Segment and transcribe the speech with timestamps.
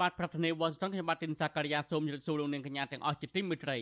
[0.00, 3.78] បាទប្រធានាទី Washington ខ្ញុំបាទទីនសាការីយ៉ាសូមជម្រាបសួរលោកនាងកញ្ញាទាំងអស់ជាទីមេត្រី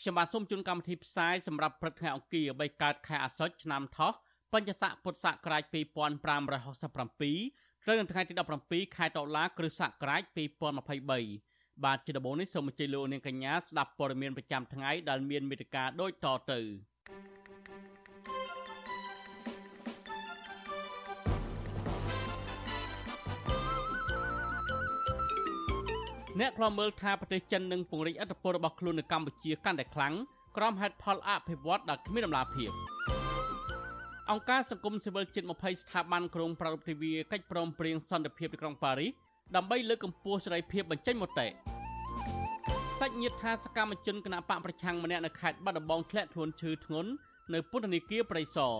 [0.00, 4.12] ខ្ញុំបាទសូមជូនកម្មវិធីផ្សាយសម្រាប់ព្រឹកថ្ងៃអង្គារ3កើតខែអាសត់ឆ្នាំថោះ
[4.52, 8.32] បញ្ញស័កពុទ្ធសករាជ2567ត្រូវនៅថ្ងៃទី
[8.64, 10.22] 17ខែតុលាគ្រិស្តសករាជ
[11.22, 16.60] 2023បាទជាដំបូងនេះសូមអញ្ជើញលោកនាងកញ្ញាស្ដាប់ព័ត៌មានប្រចាំថ្ងៃដែលមានមេត្តាដូចតទៅ
[26.40, 30.14] អ្នកខ្លាំមើលថាប្រទេសចិននឹងពង្រីកអធិបតេយ្យរបស់ខ្លួននៅកម្ពុជាកាន់តែខ្លាំង
[30.56, 32.70] ក្រោមហេតុផលអភិវឌ្ឍដែលគ្មានដំណាភាព
[34.30, 39.10] អង្គការសង្គមស៊ីវិលជិត20ស្ថាប័នក្រុងប្រពៃទិវាកិច្ចព្រមព្រៀងសន្តិភាពទីក្រុងប៉ារីស
[39.56, 41.46] ដើម្បីលើកកម្ពស់សេរីភាពបញ្ចេញមតិ
[43.00, 47.10] សាច់ញាតិថាសកម្មជនគណបកប្រឆាំងម្នាក់នៅខេត្តបាត់ដំបងធ្លាក់ខ្លួនឈឺធ្ងន់
[47.54, 48.74] នៅពន្ធនាគារព្រៃសរ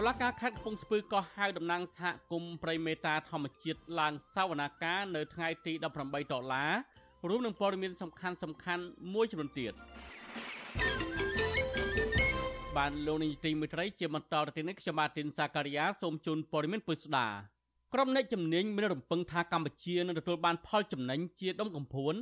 [0.00, 6.72] ុលាការខេត្តកំពង់ស្ពឺក៏ហៅតំណាងសហគមន៍ព្រៃមេតាធម្មជាតិឡើងសវនាការនៅថ្ងៃទី18ដុល្លារ
[7.28, 9.72] រួមនឹងព័ត៌មានសំខាន់សំខាន់មួយចំនួនទៀត
[12.76, 17.26] បានលោកនាយទីមេត្រីជាបន្តទៅទៀតនេះខ្ញុំបាទទីនសាការីយ៉ាសូមជូនព័ត៌មានពុស្ដា
[17.94, 22.14] ក្រុមអ្នកជំនាញមានរំពឹងថាកម្ពុជានឹងទទួលបានផលចំណេញជាដុំកំភួន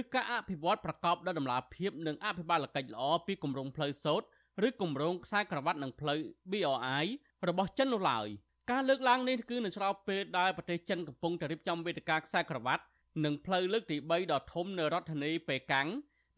[0.00, 4.26] ឬការអភិវឌ្ឍប្រកបដោយតម្លាភាពនិងអភិបាលកិច្ចល្អពីគម្រោងផ្លូវសូត្រ
[4.66, 7.06] ឬគម្រោងខ្សែក្រវ៉ាត់និងផ្លូវ BRI
[7.48, 8.28] របស់ចិននោះឡើយ
[8.70, 12.82] ការលើកឡើងនេះគឺនៅស្របពេលដែលប្រទេសចិនកំពុងតែរៀបចំវេទិកាខ្សែក្រវ៉ាត់
[13.24, 15.88] និងផ្លូវលើកទី3ដ៏ធំនៅរដ្ឋធានីប៉េកាំង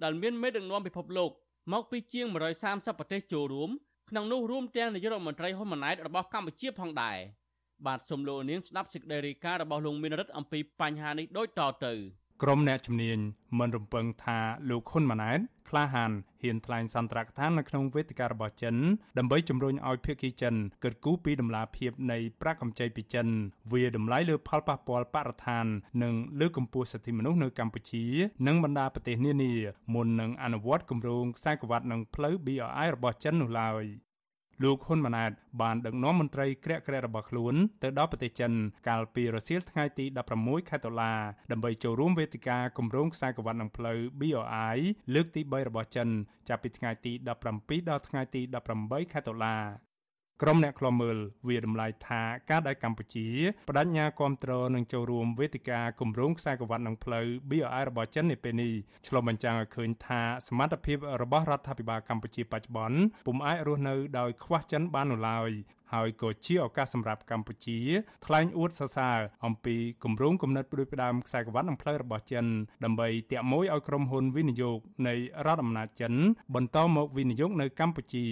[0.03, 1.31] ដែលមានមេដឹកនាំពិភពលោក
[1.73, 2.27] មកពីជាង
[2.63, 3.71] 130ប្រទេសចូលរួម
[4.11, 7.19] ក្នុងនោះរួមទាំងនាយករដ្ឋមន្ត្រីហ៊ុនម៉ាណែតរបស់កម្ពុជាផងដែរ
[7.87, 11.95] បាទសូមលោកនាងស្ដាប់សេចក្តីរាយការណ៍របស់លោកមានរិទ្ធអំពីបញ្ហានេះដូចតទៅ
[12.43, 13.19] ក្រុមអ្នកជំនាញ
[13.59, 14.39] មិនរំពឹងថា
[14.71, 18.75] លោកហ៊ុនម៉ាណែតក្លាហានហ៊ានថ្លែងសន្ទរកថានៅក្នុងវេទិការបស់ចិន
[19.19, 20.55] ដើម្បីជំរុញឲ្យភាគីចិន
[20.85, 23.27] កិត្តគូពីដំណាភាពនៃប្រាក់កម្ចីពីចិន
[23.73, 25.67] វាតម្លៃលើផលប៉ះពាល់បរិស្ថាន
[26.03, 28.05] និងលើកកម្ពស់សិទ្ធិមនុស្សនៅកម្ពុជា
[28.47, 29.53] និងបណ្ដាប្រទេសនានា
[29.95, 33.85] មុននឹងអនុវត្តគម្រោងខ្សែក្រវ៉ាត់និងផ្លូវ BRI របស់ចិននោះឡើយ
[34.63, 38.53] លោកហ៊ុនម៉ាណែតបានដឹកនាំមន្ត្រីក្រាក់ក្រាក់របស់ខ្លួនទៅដល់ប្រទេសចិន
[38.89, 40.05] កាលពីរសៀលថ្ងៃទី
[40.39, 41.13] 16ខែតុលា
[41.53, 44.79] ដើម្បីចូលរួមវេទិកាគម្រោងខ្សែក្រវ៉ាត់នឹងផ្លូវ BRI
[45.15, 46.09] លើកទី3របស់ចិន
[46.49, 47.27] ចាប់ពីថ្ងៃទី17
[47.89, 48.41] ដល់ថ្ងៃទី
[48.77, 49.57] 18ខែតុលា
[50.43, 51.17] ក្រុមអ្នកខ្លំមើល
[51.49, 53.27] វាតម្លៃថាការដែលកម្ពុជា
[53.69, 58.73] បដិញ្ញាគ្រប់គ្រងនឹងចូលរួមវេទិកាគម្រោងខ្សែក្រវ៉ាត់នឹងផ្លូវ BRI របស់ចិននាពេលនេះ
[59.07, 65.51] ឆ្លុះបញ្ចាំងឲ្យឃើញថាសមត្ថភាពរបស់រដ្ឋាភិបាលកម្ពុជាបច្ចុប្បន្នពុំអាចរស់នៅដោយខ្វះចិនបាននោះឡើយ
[65.95, 67.79] ហើយក៏ជាឱកាសសម្រាប់កម្ពុជា
[68.27, 72.45] ថ្លែងអួតសរសើរអំពីគម្រោងគំនិតផ្ដួចផ្ដើមខ្សែក្រវ៉ាត់និងផ្លូវរបស់ចិន
[72.85, 75.15] ដើម្បីទាក់មួយឲ្យក្រុមហ៊ុនវិនិយោគនៃ
[75.47, 76.13] រដ្ឋអំណាចចិន
[76.55, 78.27] បន្តមកវិនិយោគនៅកម្ពុជា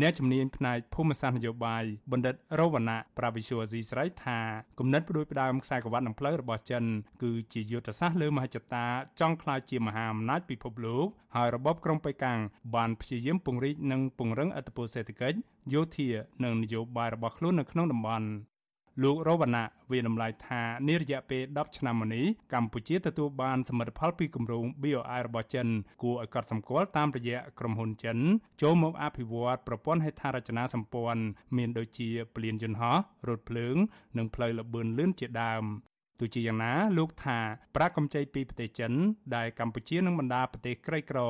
[0.00, 4.38] អ្នកជំនាញផ្នែកភូមិសាស្ត្រនយោបាយបណ្ឌិតរវណ្ណៈប្រាវិសុវស៊ីស្រីថា
[4.78, 6.84] គំនិតផ្ដួចផ្ដើមខ្សែក្រវ៉ាត់និងផ្លូវរបស់ចិន
[7.22, 8.86] គឺជាយុទ្ធសាស្ត្រលើមហិច្ឆតា
[9.20, 11.06] ចង់ក្លាយជាមហាអំណាចពិភពលោក
[11.36, 12.38] ហើយរបបក្រុងប៉េកាំង
[12.74, 15.38] បានព្យាយាមពង្រីកនិងពង្រឹងអធិបតេយ្យសេដ្ឋកិច្ច
[15.72, 16.08] យោធា
[16.44, 18.28] និងនយោបាយរបស់ខ្លួននៅក្នុងតំបន់
[19.02, 25.66] លោករវណ្ណៈវាតម្លៃថានារយៈពេល10ឆ្នាំមកនេះកម្ពុជាទទួលបានសមិទ្ធផលពីគម្រោង BOI របស់ចិន
[26.02, 28.18] គួរឲ្យកត់សម្គាល់តាមរយៈក្រុមហ៊ុនចិន
[28.62, 31.22] ចូលមកអភិវឌ្ឍប្រព័ន្ធហេដ្ឋារចនាសម្ព័ន្ធ
[31.56, 32.96] មានដូចជាពលានយន្តហោះ
[33.28, 33.76] រថភ្លើង
[34.18, 35.64] និងផ្លូវល្បឿនលឿនជាដើម
[36.20, 37.38] ទោះជាយ៉ាងណាលោកថា
[37.76, 38.92] ប្រាក់កម្ចីពីប្រទេសចិន
[39.36, 41.20] ដែលកម្ពុជានិងបណ្ដាប្រទេសក្រីក្រ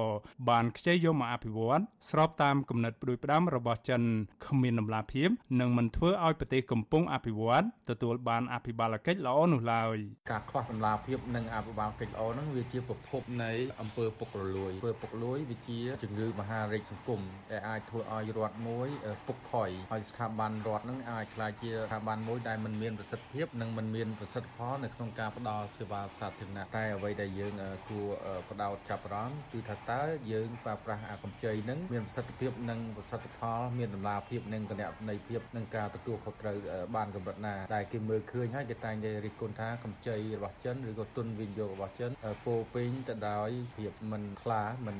[0.49, 1.81] បានខ្ចីយកមកអភិវឌ្ឍ
[2.11, 4.03] ស្របតាមគំនិតផ្ដួចផ្ដើមរបស់ចិន
[4.47, 5.29] គ្មានដំណាភាព
[5.61, 9.97] និងមិនធ្វើឲ្យប្រទេសកំពុងអភិវឌ្ឍទទួលបានអភិបាលកិច្ចល្អនោះឡើយ
[10.31, 17.21] ការខ្វះដំណាភាពនិងអភិបាលកិច្ចល្អហ្នឹងវាជាប្រភពនៃអំពើពុករលួយអំពើពុករលួយវាជាជំងឺមហារីកសង្គម
[17.51, 18.89] ដែលអាចធ្វើឲ្យរដ្ឋមួយ
[19.27, 27.55] ពុកផុយហើយស្ថាប័នរដ្ឋហ្នឹងអាចក្លាយជាស្ថាប័នមួយដែលមិនមានប្រសិទ្ធភាពនិងមិនមានប្រសិទ្ធផលនៅក្នុងការផ្ដល់សេវាសាធារណៈតែអ្វីដែលយើង
[27.89, 28.09] គួរ
[28.49, 36.57] បដោតចាប់អារម្មណ៍គឺថាតើយើងប្រើប្រាស់អាកម្ចីនឹងមានប្រសិទ្ធភាពនិងប្រសិទ្ធផល មានតម្លាភាពនិងកណន័យភាពនិងការទទួលខុសត្រូវ
[36.97, 42.11] បានកម្រិតណាតែគេមើលឃើញហើយគេតែងតែរិះគន់ថាកម្ចីរបស់ចិនឬក៏ទុនវិនិយោគរបស់ចិន
[42.47, 44.97] ពោពេញទៅដោយភាពមិនខ្លាមិន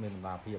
[0.00, 0.56] មានតម្លាភា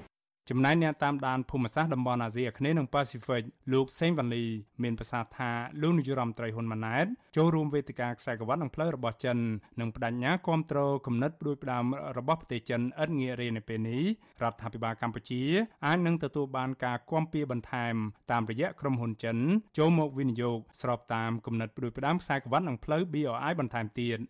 [0.52, 3.42] ចំណែកអ្នកតាមដានភូមិសាស្ត្រតំបន់អាស៊ីអាគ្នេយ៍និងប៉ាស៊ីហ្វិក
[3.72, 4.44] លោកសេងវ៉ាន់លី
[4.82, 5.50] មានប្រសាសន៍ថា
[5.82, 7.06] លោកនាយរដ្ឋមន្ត្រីហ៊ុនម៉ាណែត
[7.36, 9.36] ចូលរួមវេទិកាខ្សែក្រវ៉ាត់និងផ្លូវរបស់ចិន
[9.80, 11.84] និងបដិញ្ញាគ្រប់គ្រងគំនិតផ្ដួចផ្ដើម
[12.18, 14.02] របស់ប្រទេសចិនឥតងាករេនៅពេលនេះ
[14.42, 15.42] រដ្ឋាភិបាលកម្ពុជា
[15.86, 17.94] អាចនឹងទទួលបានការគាំពៀបន្ថែម
[18.30, 19.36] តាមរយៈក្រុមហ៊ុនចិន
[19.78, 24.20] ចូលមកវិនិយោគស្របតាមគំនិតផ្ដួចផ្ដើមខ្សែក្រវ៉ាត់និងផ្លូវ BRI បន្ថែមទៀត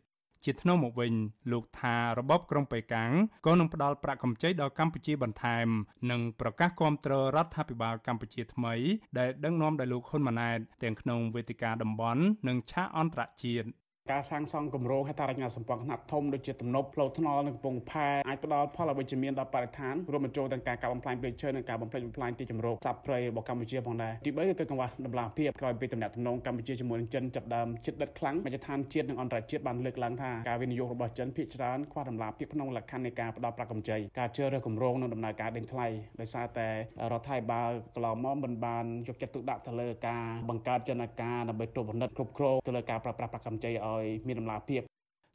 [0.45, 1.13] ជាថ្នូរមកវិញ
[1.53, 3.11] លោកថារបបក្រុងប៉េកាំង
[3.47, 5.67] ក៏នឹងផ្ដល់ប្រាក់កម្ចីដល់កម្ពុជាបន្ថែម
[6.11, 8.75] និងប្រកាសគាំទ្ររដ្ឋាភិបាលកម្ពុជាថ្មី
[9.19, 13.67] ដែលដឹកនាំដោយលោកហ៊ុនម៉ាណែតទាំងក្នុងវេទិកាតំបន់និងឆាកអន្តរជាតិ
[14.11, 35.87] ការសាងសង់គម្រោងហេដ្ឋារចនាសម្ព័ន្ធខ្នាតធំដូចជាទំនប់ផ្លូវថ្នល់និងកំពង់ផែអាចផ្ដល់ផលអវិជ្ជមានដល់បរិស្ថានរួមបញ្ចូលទាំងការកាប់បំផ្លាញព្រៃឈើនិងការបំផ្លិចបំផ្លាញទីជម្រកសត្វព្រៃរបស់កម្ពុជាផងដែរទី3គឺកង្វះដំណាភាពក្រោយពីទំនាក់ទំនងកម្ពុជាជាមួយនឹងចិនចាប់ដើមជិតដិតខ្លាំងមជ្ឈដ្ឋានជាតិនិងអន្តរជាតិបានលើកឡើងថាការវិនិយោគរបស់ចិនភាគច្រើនខ្វះដំណាភាពក្នុងលក្ខខណ្ឌនៃការផ្ដល់ប្រាក់កម្ចីការជ្រើសរើសគម្រោងនិងដំណើរការដេញថ្លៃ
[36.21, 36.69] ដោយសារតែ
[37.13, 44.83] រដ្ឋាភិបាលកន្លងមកមិនបានយកចិត្តទុកដាក់ទៅលើការបង្កើតចលនាការដើម្បីត្រួតពិនិត្យគ្រប់គ្រងទៅលើការប្រើប្រាស់ប្រាក់កម្ចីឲ្យមានដំណាភាព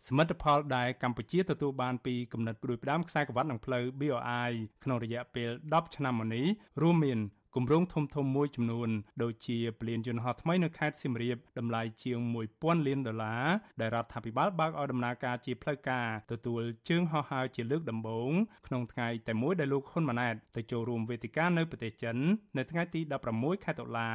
[0.08, 4.52] សមិទ្ធផលដែលកម្ពុជាទទួលបានពីគំនិតផ្ដួចផ្ដើមខ្សែក្រវ៉ាត់និងផ្លូវ BRI
[4.84, 6.46] ក្នុងរយៈពេល10ឆ្នាំមកនេះ
[6.82, 7.20] រួមមាន
[7.56, 8.90] គម្រោងធំធំមួយចំនួន
[9.24, 13.46] ដូចជាពលានយន្តហោះថ្មីនៅខេត្តសៀមរាបតម្លៃជាង1000លានដុល្លារ
[13.82, 18.32] ដែលរដ្ឋាភិបាលបើកឲ្យដំណើរការជាផ្លូវការទទួលជើងហោះហើរជាលើកដំបូង
[18.68, 22.18] ក្នុងថ្ងៃតែមួយដែលលោកហ៊ុនម៉ាណែតទៅចូលរួមវេទិកានៅប្រទេសចិន
[22.58, 23.02] នៅថ្ងៃទី
[23.34, 24.12] 16ខែតុលា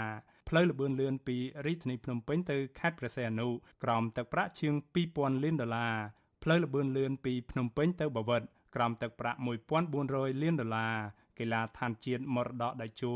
[0.51, 1.37] ផ្លូវលបឿនលឿនពី
[1.67, 3.49] រាជធានីភ្នំពេញទៅខេត្តព្រះសីហនុ
[3.85, 4.75] ក្រោមទឹកប្រាក់ជាង
[5.11, 5.95] 2000លានដុល្លារ
[6.43, 8.43] ផ្លូវលបឿនលឿនពីភ្នំពេញទៅបាវិត
[8.75, 9.39] ក្រោមទឹកប្រាក់
[9.91, 10.97] 1400លានដុល្លារ
[11.39, 13.15] កីឡាដ្ឋានជាតិមរតកដៃជោ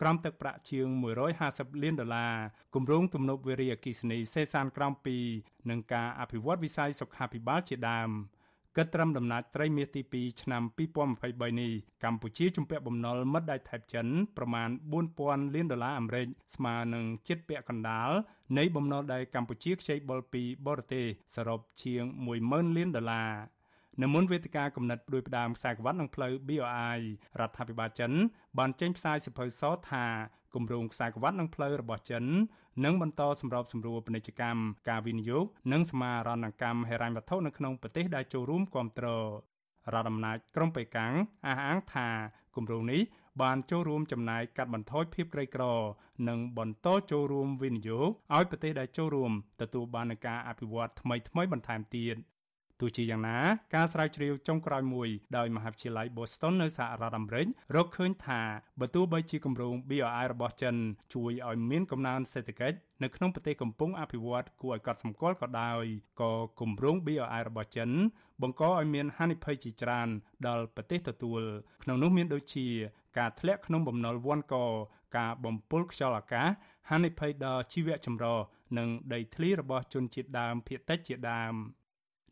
[0.00, 0.86] ក្រោមទឹកប្រាក់ជាង
[1.34, 2.34] 150លានដុល្លារ
[2.74, 4.92] គម្រោងទំនប់វារីអគ្គិសនីសេសានក្រោម
[5.30, 8.10] 2និងការអភិវឌ្ឍវិស័យសុខាភិបាលជាដើម
[8.76, 10.62] គិតត្រឹមដំណាច់ត្រីមាសទី2ឆ្នាំ
[11.16, 11.72] 2023នេះ
[12.04, 14.06] កម្ពុជាជំពាក់បំណុលមិត្តដៃថៃចិន
[14.36, 14.68] ប្រមាណ
[15.12, 18.10] 4000លានដុល្លារអាមេរិកស្មើនឹងជិតពាក់កណ្ដាល
[18.58, 22.04] នៃបំណុលដែលកម្ពុជាខ្ចីបុលពីបរទេសសរុបជាង
[22.40, 23.30] 10000លានដុល្លារ
[24.02, 27.00] នៅមុនវេទិកាកំណត់ដោយផ្ដើមខ្សែក្រវ៉ាត់និងផ្លូវ BRI
[27.40, 28.12] រដ្ឋាភិបាលចិន
[28.58, 30.06] បានចេញផ្សាយសិភៅសថា
[30.54, 32.24] គម្រោងខ្សែក្រវ៉ាត់និងផ្លូវរបស់ចិន
[32.84, 39.26] នឹងបន្តសម្របសម្រួលពាណិជ្ជកម្មការវិនិយោគនិងសមាហរណកម្មហិរញ្ញវត្ថុនៅក្នុងប្រទេសដែលចូលរួមគ្រប់គ្រង
[39.92, 41.12] រដ្ឋអំណាចក្រុងប៉េកាំង
[41.46, 42.08] អះអាងថា
[42.56, 43.00] គម្រោងនេះ
[43.42, 45.64] បានចូលរួមចំណាយកាត់បន្ថយភាពក្រីក្រ
[46.28, 52.16] និងបន្តចូលរួមវិនិយោគឲ្យប្រទេសដែលចូលរួមទទួលបាននូវការអភិវឌ្ឍថ្មីៗបន្ថែមទៀត
[52.80, 53.38] ទោះជាយ៉ាងណា
[53.74, 57.46] ការស្រាវជ្រាវចុងក្រោយមួយដោយមហាវិទ្យាល័យ Boston នៅសហរដ្ឋអាមេរិក
[57.76, 58.40] រកឃើញថា
[58.80, 60.74] បើទោះបីជាគម្រោង BRI របស់ចិន
[61.14, 65.84] ជួយឲ្យមានកំណើនសេដ្ឋកិច្ចនៅក្នុងប្រទេសកំពុងអភិវឌ្ឍគួរឲ្យកត់សម្គាល់ក៏ដោយ
[66.20, 67.90] ក៏គម្រោង BRI របស់ចិន
[68.42, 70.08] បង្កឲ្យមានហានិភ័យជាច្រើន
[70.46, 71.42] ដល់ប្រទេសទទួល
[71.82, 72.66] ក្នុងនោះមានដូចជា
[73.18, 74.56] ការធ្លាក់ក្នុងបំណុលវ៉ាន់ក
[75.16, 76.48] ការបំពុលខ្យល់អាកាស
[76.90, 78.38] ហានិភ័យដល់ជីវៈចម្រុះ
[78.78, 81.54] និងដីធ្លីរបស់ជនជាតិដើមភាគតិចជាដើម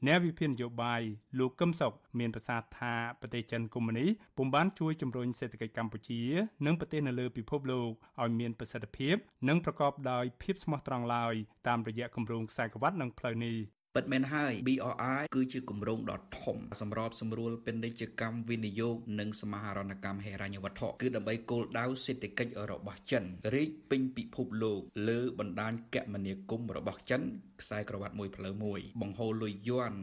[0.06, 1.02] អ្នកវិភាគនយោបាយ
[1.38, 4.06] លោកកឹមសុខមានប្រសាសន៍ថាប្រទេសចិនកុម្មុយនី
[4.36, 6.20] ពុំបានជួយជំរុញសេដ្ឋកិច្ចកម្ពុជា
[6.66, 7.90] និងប្រទេសនៅលើពិភពលោក
[8.22, 9.16] ឲ្យមានប្រសិទ្ធភាព
[9.48, 11.34] និងប្រកបដោយភាពស្មោះត្រង់ឡើយ
[11.68, 13.56] តាមរយៈគម្រោងខ្សែក្រវ៉ាត់និងផ្លូវនេះ
[13.98, 23.24] ពិតមែនហើយ BRI គឺជាគម្រោងដ៏ធំសម្របសម្រួលពាណិជ្ជកម្មវិនិយោគនិងសមាហរណកម្មហិរញ្ញវត្ថុគឺដើម្បីគោលដៅសេដ្ឋកិច្ចរបស់ចិន
[23.54, 27.22] រីកពេញពិភពលោកលើបណ្ដាញគមនាគមន៍របស់ចិន
[27.60, 29.94] ខ្សែក្រវ៉ាត់មួយផ្លូវមួយបង្ហូរលុយយួន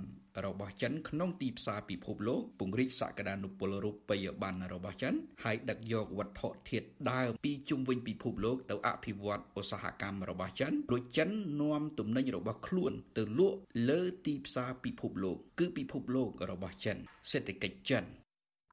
[0.46, 11.30] របស់ចិនក្នុងទីផ្សារពិភពលោកពង្រីកសក្តានុពលរូបិយប័ណ្ណរបស់ចិនហើយដឹកយកវត្ថុធាតុដើមពីជុំវិញពិភពលោកទៅអភិវឌ្ឍឧស្សាហកម្មរបស់ចិនរួចចិន
[11.62, 13.58] នាំទំនិញរបស់ខ្លួនទៅលក់
[13.90, 16.98] លើទីផ្សារពិភពលោក គឺពិភពលោករបស់ចិន
[17.32, 18.06] សេដ្ឋកិច្ចចិន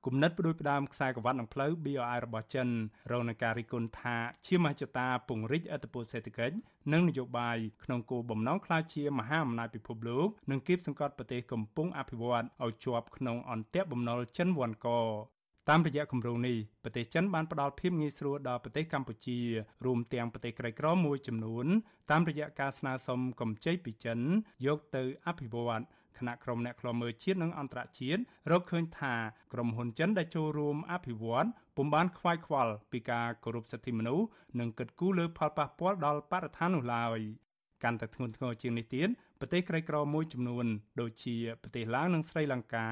[0.06, 2.68] គំនិតផ្ដួចផ្ដើមខ្សែក្រវ៉ាត់និងផ្លូវ BRI របស់ចិន
[3.12, 6.56] រងនឹងការរិះគន់ថាជាមហិច្ឆតាពង្រីកអធិបតេយ្យសេដ្ឋកិច្ច
[6.92, 14.88] និងនយោបាយក្នុងគោលបំណងក្លាយជាមហាអំណាចពិភពលោកនិងគៀបសង្កត់ប្រទេសកំពុងអភិវឌ្ឍឲ្យជាប់ក្នុងអន្ទាក់បំណុលចិនវ៉ាន់ក
[15.70, 19.38] តាមរយៈគម្រោងនេះប្រទេសចិនបានផ្ដល់ភាពងាយស្រួលដល់ប្រទេសកម្ពុជា
[19.84, 21.66] រួមទាំងប្រទេសក្រីក្រមួយចំនួន
[22.10, 24.18] តាមរយៈការស្នើសុំកម្ចីពីចិន
[24.66, 25.80] យកទៅអភិវឌ្ឍ
[26.18, 28.20] គណៈក្រុមអ្នកខ្លាំមើលជាតិនិងអន្តរជាតិ
[28.50, 29.14] រកឃើញថា
[29.52, 31.46] ក្រុមហ៊ុនចិនដែលចូលរួមអភិវឌ្ឍ
[31.76, 34.26] ពុំបានខ្វាយខ្វល់ពីការគោរពសិទ្ធិមនុស្ស
[34.60, 37.20] និងកិត្តគូលើផលប៉ះពាល់ដល់បរិស្ថាននោះឡើយ
[37.82, 39.08] កាន់តែធ្ងន់ធ្ងរជាងនេះទៀត
[39.40, 40.66] ប្រទេសក្រីក្រមួយចំនួន
[41.00, 42.88] ដូចជាប្រទេសឡាវនិងស្រីលង្កា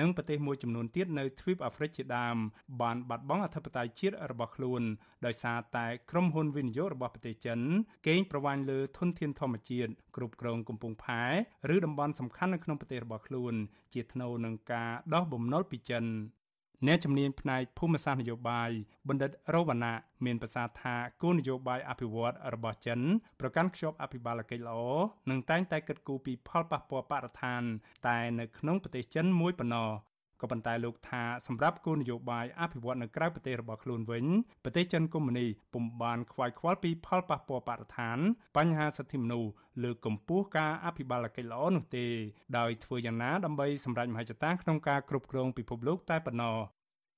[0.00, 2.36] និងប្រទេសមួយចំនួនទៀតនៅទ្វីបអាហ្វ្រិកជាដើម
[2.82, 4.82] បានបាត់បង់អធិបតេយ្យជាតិរបស់ខ្លួន
[5.26, 7.58] ដោយសារតែក្រុមហ៊ុនវិនិយោគរបស់ប្រទេសចិន
[8.08, 11.22] កេងប្រវ័ញ្ចលើធនធានធម្មជាតិគ្រប់គ្រងកំពង់ផែ
[11.74, 13.54] ឬតំបន់សំខាន់នៅក្នុងប្រទេសរបស់ខ្លួន
[13.94, 16.04] ជាថ្នូវនឹងការដោះបំណុលពីចិន
[16.86, 18.70] អ្នកជំនាញផ្នែកភូមិសាស្ត្រនយោបាយ
[19.08, 23.00] បណ្ឌិតរវណ្ណៈមានប្រសាសន៍ថាគោលនយោបាយអភិវឌ្ឍរបស់ចិន
[23.40, 24.80] ប្រកាន់ខ្ជាប់អភិបាលកិច្ចល្អ
[25.30, 27.62] និងតែងតែគិតគូរពីផលប៉ះពាល់បរិស្ថាន
[28.06, 29.90] តែនៅក្នុងប្រទេសចិនមួយប៉ុណ្ណោះ
[30.42, 34.24] ក៏ប៉ុន្តែលោកថាសម្រាប់គោលនយោបាយអភិវឌ្ឍនៅក្រៅប្រទេសរបស់ខ្លួនវិញ
[34.64, 38.18] ប្រទេសចិនកុម្មុយនីពុំបានខ្វាយខ្វល់ពីផលប៉ះពាល់បរិស្ថាន
[38.56, 39.50] បញ្ហាសិទ្ធិមនុស្ស
[39.82, 42.06] លើកកម្ពស់ការអភិបាលកិច្ចល្អនោះទេ
[42.58, 46.58] ដោយធ្វើយ៉ាងណាដើម្បីសម្រេចមហិច្ឆតាក្នុងការគ្រប់គ្រងពិភពលោកតែប៉ុណ្ណោះ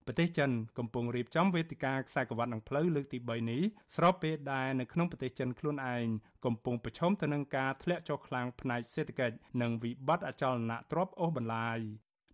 [0.07, 3.63] ប្រទេសចិនកំពុងរៀបចំវេទិកាខ្សែក្រវ៉ាត់នឹងផ្លូវលើកទី3នេះ
[3.97, 6.07] ស្របពេលដែលនៅក្នុងប្រទេសចិនខ្លួនឯង
[6.45, 11.79] កំពុងប្រឈមទៅនឹងការធ្លាក់ចុះខ្លាំងផ្នែកសេដ្ឋកិច្ចនិងវិបត្តិអចលនៈទ្រព្យអូសបន្លាយ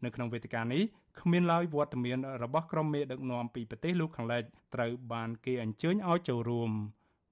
[0.04, 0.82] នៅក្នុងវេទិកានេះ
[1.20, 4.42] គ្មានឡើយវត្តមានរបស់ក្រុមមេដឹកនាំពីប្រទេសលោកខាងលិច
[4.74, 6.70] ត្រូវបានគេអញ្ជើញឲ្យចូលរួម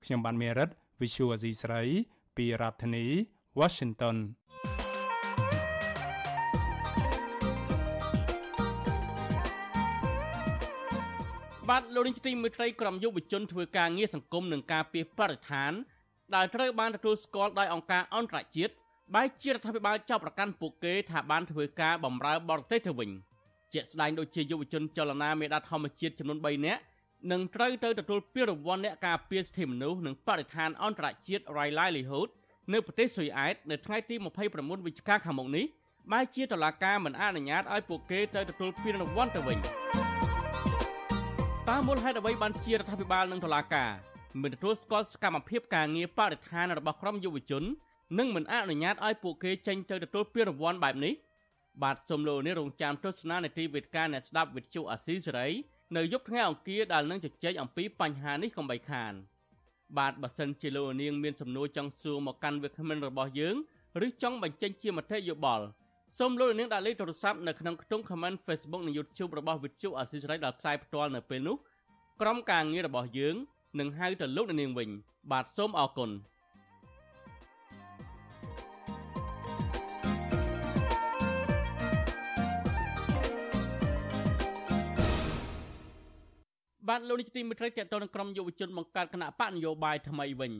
[0.05, 0.69] ខ្ញុំបានមេរិត
[1.01, 1.83] Visual Asia ស្រី
[2.37, 3.07] ពីរដ្ឋធានី
[3.61, 4.17] Washington
[11.69, 15.73] បាទលោកនាងទីមេត្រីក្រុមយុវជនធ្វើការងារសង្គមនិងការពារបរិស្ថាន
[16.35, 18.75] ដែលត្រូវបានទទួលស្គាល់ដោយអង្គការអន្តរជាតិ
[19.15, 23.11] បែរជារដ្ឋាភិបាលចោទប្រកាន់ពួកគេថាបានធ្វើការបម្រើបរទេសទៅវិញ
[23.75, 26.83] ជាក់ស្ដែងដូចជាយុវជនចលនាមេដាធម្មជាតិចំនួន3នាក់
[27.33, 32.29] នឹងត្រូវទៅទទួលពានរង្វាន់អ្នកការពារសិទ្ធិមនុស្សនិងបរិស្ថានអន្តរជាតិ Rai Livelihood
[32.73, 34.15] នៅប្រទេសស៊ុយអែតនៅថ្ងៃទី
[34.51, 35.65] 29វិច្ឆិកាខាងមុខនេះ
[36.13, 39.59] បែរជាតឡាការមិនអនុញ្ញាតឲ្យពួកគេទៅទទួលពានរង្វាន់ទៅវិញ
[41.69, 43.91] តើមូលហេតុអ្វីបានជារដ្ឋាភិបាលនិងតុលាការ
[44.43, 47.65] មិនទទួលស្គាល់សកម្មភាពការងារបរិស្ថានរបស់ក្រុមយុវជន
[48.19, 51.15] និងមិនអនុញ្ញាតឲ្យពួកគេចេញទៅទទួលពានរង្វាន់បែបនេះ
[51.83, 55.49] បាទសូមលោកនេះរងចាំទស្សនានាទីវេទិកាអ្នកស្ដាប់វិទ្យុអាស៊ីសេរី
[55.97, 59.13] នៅយប់ថ្ងៃអង្គារដែលនឹងជជែកអំពីបញ្ហានេះកុំបីខាន
[59.99, 63.57] បាទបើសិនជាលោកនាងមានសំណួរចង់សួរមកកាន់វាគ្មិនរបស់យើង
[64.07, 65.65] ឬចង់បញ្ចេញជាមតិយោបល់
[66.19, 71.57] សូមលោកនាងដាក់លេខទូរស័ព្ទនៅក្នុងខ្ទង់ comment Facebook និង YouTube របស់វិទ្យុអាស៊ីសេរីដែលផ្សាយផ្ទាល់នៅពេលនេះ
[72.21, 73.35] ក្រុមការងាររបស់យើង
[73.81, 74.89] នឹងហៅទៅលោកនាងវិញ
[75.33, 76.11] បាទសូមអរគុណ
[86.89, 90.53] បាទលោកនាយកទីមេត្រីតេតតនឹងក្រុមយុវជនបង្កើតគណៈបកនយោបាយថ្មីវិញ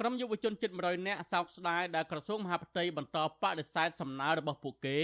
[0.00, 4.98] ក្រុមយុវជនជិត100នាក់សោកស្ដាយដែលក្រសួងមហាផ្ទៃបន្តបដិសេធសំណើរបស់ពួកគេ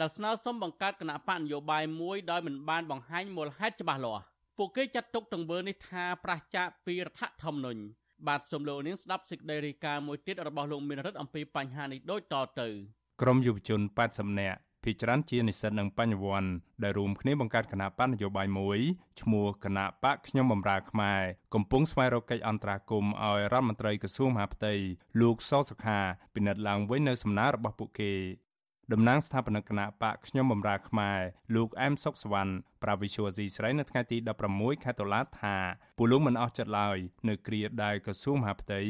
[0.00, 4.24] ដែលស្នើសុំបង្កើតគណៈបកនយោបាយមួយដោយមិនបានបង្ហាញមូលហេតុច្បាស់លាស់
[4.58, 7.80] ពួកគេចាត់ទុកទង្វើនេះថាប្រឆាចពីរដ្ឋធម្មនុញ្ញ
[8.26, 12.68] បាទសូមលោកនាងស្ដាប់សេចក្តីរាយការណ៍មួយទៀតរបស់លោកមានរិទ្ធអំពីបញ្ហានេះដូចតទៅ
[13.22, 16.50] ក្រុមយុវជន80នាក់ ភាគច្រើនជានិស្សិតនិងបញ្ញវន្ត
[16.82, 18.78] ដែលរួមគ្នាបង្កើតគណៈបកនយោបាយមួយ
[19.20, 21.22] ឈ្មោះគណៈបកខ្ញុំបំរើខ្មែរ
[21.54, 24.74] កំពុងស្វែងរកកិច្ចអន្តរាគមន៍ឲ្យរដ្ឋមន្ត្រីក្រសួងមហាផ្ទៃ
[25.20, 25.98] លោកសសុខា
[26.34, 28.12] ពិនិត្យឡើងវិញនៅសំណើរបស់ពួកគេ
[28.92, 31.20] តំណាងស្ថាបនិកគណៈបកខ្ញុំបំរើខ្មែរ
[31.54, 34.16] លោកអែមសុកសវណ្ណប្រាវិសុវស៊ីស្រីនៅថ្ងៃទី
[34.50, 35.56] 16ខែតុលាថា
[35.96, 36.98] ពួកលោកមិនអស់ចិត្តឡើយ
[37.28, 38.80] នៅគ្រាដែលក្រសួងមហាផ្ទៃ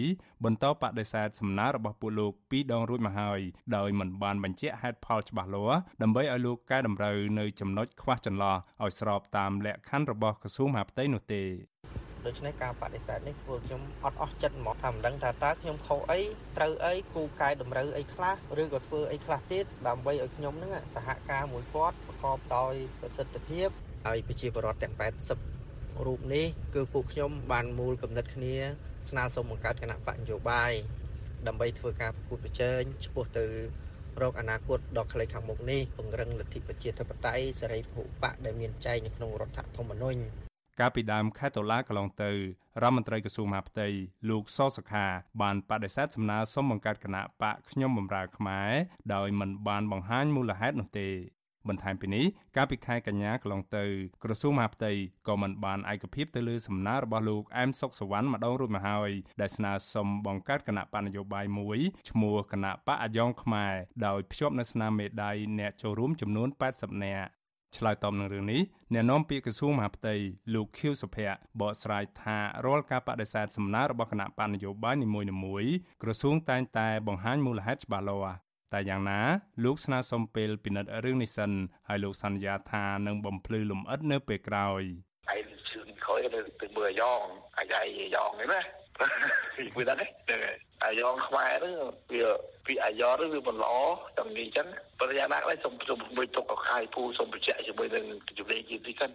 [0.44, 3.40] បន្តបដិសេធសំណើរបស់ពួកលោកពីរដងរួចមកហើយ
[3.76, 11.44] ដោយមិនបានបញ្ជាក់ហេតុផលច្បាស់លាស់ដើម្បីឲ្យលោកកែតម្រូវនៅចំណុចខ្វះចន្លោះឲ្យស្របតាមលក្ខខណ្ឌរបស់ក្រសួងមហាផ្ទៃនោះទេ
[12.26, 16.20] ដូច្នេះការបដិសេធនេះធ្វើខ្ញុំអត់អស់ចិត្តហ្មងថាមិនដឹងថាតើខ្ញុំខុសអី
[16.56, 23.68] ត្រូវអីគូកែតម្រូវអីខ្លះឬក៏ធ្វើអីខ្លះទៀតដើម្បីឲ្យខ្ញុំហ្នឹងសហការមួយគាត់ប្រកបដោយប្រសិទ្ធភាព
[24.06, 24.94] ហើយប្រជាពលរដ្ឋទាំង
[25.50, 28.56] 80រូបនេះគឺពួកខ្ញុំបានមូលគំនិតគ្នា
[29.08, 30.72] ស្នើសុំបង្កើតគណៈបកនយោបាយ
[31.46, 33.46] ដើម្បីធ្វើការប្រកួតប្រជែងឆ្ពោះទៅ
[34.22, 40.43] រកអនាគតដ៏ខ្លីខាងមុខនេះពង្រឹងលទ្ធិប្រជាធិបតេយ្យសេរីពហុបកដែលមានចែងនៅក្នុងរដ្ឋធម្មនុញ្ញ
[40.80, 42.30] កាលពីដើមខែតុលាកន្លងទៅ
[42.82, 43.88] រដ្ឋមន្ត្រីក្រសួងមហាផ្ទៃ
[44.30, 45.06] លោកសសុខា
[45.42, 48.72] បានបដិសេធសំណើសុំបង្កើតគណៈបកខ្ញុំបម្រើខ្មែរ
[49.14, 51.08] ដោយមិនបានបង្ហាញមូលហេតុនោះទេ
[51.68, 52.24] បន្ថែមពីនេះ
[52.56, 53.84] កាលពីខែកញ្ញាកន្លងទៅ
[54.24, 54.92] ក្រសួងមហាផ្ទៃ
[55.28, 61.78] ក៏មិនបានឯកភាពទៅលើសំណើរបស់លោកអែមសុកសវណ្ណម្ដងរួចមកហើយដែលស្នើសុំបង្កើតគណៈបកនយោបាយមួយ
[62.10, 63.74] ឈ្មោះគណៈបកអាយ៉ងខ្មែរ
[64.06, 67.30] ដោយភ្ជាប់នៅស្នាមមេដៃអ្នកចូលរួមចំនួន80នាក់
[67.76, 68.62] ឆ្លើយតបនឹងរឿងនេះ
[68.92, 70.14] អ្នកនាំពាក្យក្រសួងមហាផ្ទៃ
[70.54, 75.08] លោកខៀវសុភ័ក្របកស្រាយថារាល់ការបដិសេធសំណើរបស់គណៈបណ្ឌនយោបាយនី
[75.44, 78.36] មួយៗក្រសួងតែងតែបង្ហាញមូលហេតុច្បាស់លាស់
[78.72, 79.20] តែយ៉ាងណា
[79.64, 81.50] លោកស្នើសុំពេលពិនិត្យរឿងនេះសិន
[81.88, 85.13] ហើយលោកសន្យាថានឹងបំភ្លឺលំអិតនៅពេលក្រោយឯងជឿនក្រោ
[86.16, 87.20] យទៅទៅមើលអាយ៉ង
[87.58, 88.60] អាយ៉ៃអាយ៉ងហ្នឹងណា
[89.74, 91.74] ពីដឹងហ្នឹងហើយអាយ៉ងខ្មែរហ្នឹង
[92.12, 92.24] វា
[92.66, 93.74] ពីអាយ៉ងហ្នឹងវាមិនល្អ
[94.18, 94.66] តាមនេះអញ្ចឹង
[94.98, 98.04] ប៉ុន្តែយ៉ាងណាក៏ដោយសូមសូមមួយទុកកខាយពូសូមបញ្ជាក់ជាមួយនឹង
[98.38, 99.12] ជំនាញជាទីសិន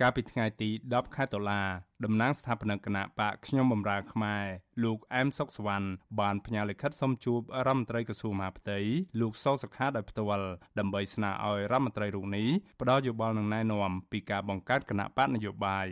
[0.00, 1.62] កាលពីថ្ងៃទី10ខែតុលា
[2.04, 4.44] តំណាងស្ថាបនិកគណៈបកខ្ញុំបម្រើខ្មែរ
[4.84, 5.88] លោកអែមសុកសវណ្ណ
[6.20, 8.78] បានផ្ញើលិខិតសុំជួបរដ្ឋមន្ត្រីក្រសួងមហាផ្ទៃ
[9.20, 10.46] លោកសសុខាដោយផ្ទាល់
[10.78, 12.48] ដើម្បីស្នើឲ្យរដ្ឋមន្ត្រីរូបនេះ
[12.80, 15.86] ផ្ដល់យោបល់និងណែនាំពីការបង្កើតគណៈបកនយោបាយ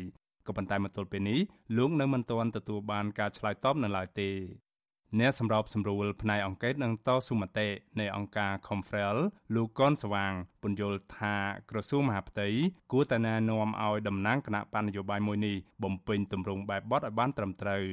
[0.49, 1.41] ក៏ប៉ុន្តែមកទល់ពេលនេះ
[1.77, 4.31] លោកនៅមិនទាន់ទទួលបានការឆ្លើយតបនៅឡើយទេ
[5.21, 7.69] អ្នកសម្របសម្រួលផ្នែកអង្គការនឹងតស៊ូមតិ
[8.01, 9.17] នៃអង្គការ Confrel
[9.55, 11.35] លោកកនស្វាងពន្យល់ថា
[11.71, 12.49] ក្រសួងមហាផ្ទៃ
[12.93, 17.85] គួរតែណែនាំឲ្យតំណាងគណៈបញ្ញយោបាយមួយនេះបំពេញទម្រង់បែបបទឲ្យបានត្រឹមត្រូវ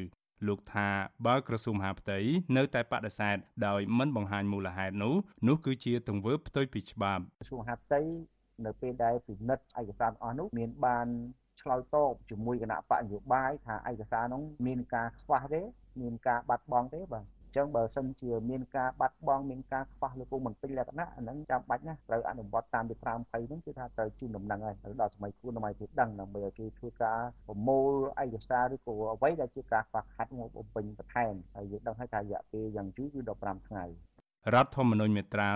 [0.47, 0.87] លោកថា
[1.25, 2.19] បើក្រសួងមហាផ្ទៃ
[2.57, 3.35] នៅតែបដិសេធ
[3.67, 5.15] ដោយមិនបង្ហាញមូលហេតុនោះ
[5.47, 8.01] នោះគឺជាទង្វើផ្ទុយពីច្បាប់ក្រសួងមហាផ្ទៃ
[8.65, 11.07] នៅពេលដែលពិនិត្យឯកសារអស់នោះមានបាន
[11.65, 15.61] ឆ្លើយតបជាមួយគណៈបកនយោបាយថាឯកសារនោះមានការខ្វះទេ
[16.01, 27.91] មានការបាត់បង់ទេបាទចឹងបើសិនជាមានការបាត់បង់មានការខ្វះលើពុំមិនពេញលក្ខណៈអាហ្នឹងចាំបាច់ណាត្រូវអនុវត្តតាមវិត្រា20ហ្នឹងគឺថាត្រូវជូនដំណឹងហើយត្រូវដល់សម័យគួរដើម្បីគេដឹងដើម្បីឲ្យគេធ្វើការប្រមូល
[28.23, 33.85] ឯកសារឬក៏អ្វីដែលជាការខ្វះខាតមកបំពេញបន្ថែមហើយយើងដឹងហើយថារយៈពេលយ៉ាងយូរគឺ15ថ្ងៃ
[34.53, 35.49] រដ្ឋធម្មនុញ្ញមាត្រា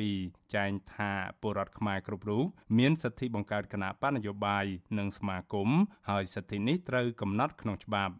[0.00, 2.44] 42ចែងថាពលរដ្ឋខ្មែរគ្រប់រូប
[2.78, 4.64] មានសិទ្ធិបង្កើតគណៈបណ្ឌនយោបាយ
[4.98, 5.68] និងសមាគម
[6.08, 8.14] ហើយសិទ្ធិនេះត្រូវកំណត់ក្នុងច្បាប់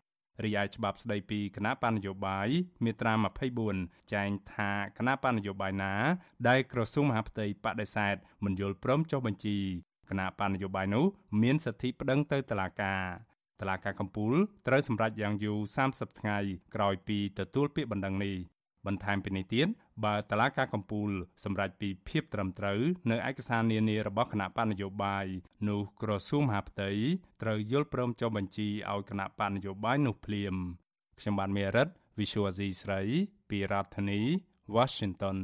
[0.44, 2.48] រីឯច្បាប់ស្ដីពីគណៈបណ្ឌនយោបាយ
[2.84, 3.12] មាត្រា
[3.62, 5.94] 24ចែងថាគណៈបណ្ឌនយោបាយណា
[6.48, 8.14] ដែលក្រសួងមហាផ្ទៃបដិសេធ
[8.44, 9.58] មិនយល់ព្រមចុះបញ្ជី
[10.10, 11.04] គណៈបណ្ឌនយោបាយនោះ
[11.42, 13.02] មានសិទ្ធិប្តឹងទៅតុលាការ
[13.60, 14.32] តុលាការកំពូល
[14.66, 15.58] ត្រូវសម្រេចយ៉ាងយូរ
[15.90, 16.38] 30ថ្ងៃ
[16.74, 18.36] ក្រោយពីទទួលពាក្យបណ្ដឹងនេះ
[18.86, 19.68] បន្ថែមពីនេះទៀត
[20.04, 21.12] បើតឡាការកម្ពុជា
[21.44, 25.26] សម្រេចពីភាពត្រឹមត្រូវនៅឯកសារនានារបស់គណៈបណ្ឌនយោបាយ
[25.68, 26.90] នោះក្រសួងមហាផ្ទៃ
[27.42, 30.54] ត្រូវយល់ព្រមចុះបញ្ជីឲ្យគណៈបណ្ឌនយោបាយនោះភ្លាម
[31.18, 33.00] ខ្ញុំបាទមេរិត Visual C ស្រី
[33.50, 34.20] ពីរដ្ឋធានី
[34.76, 35.38] Washington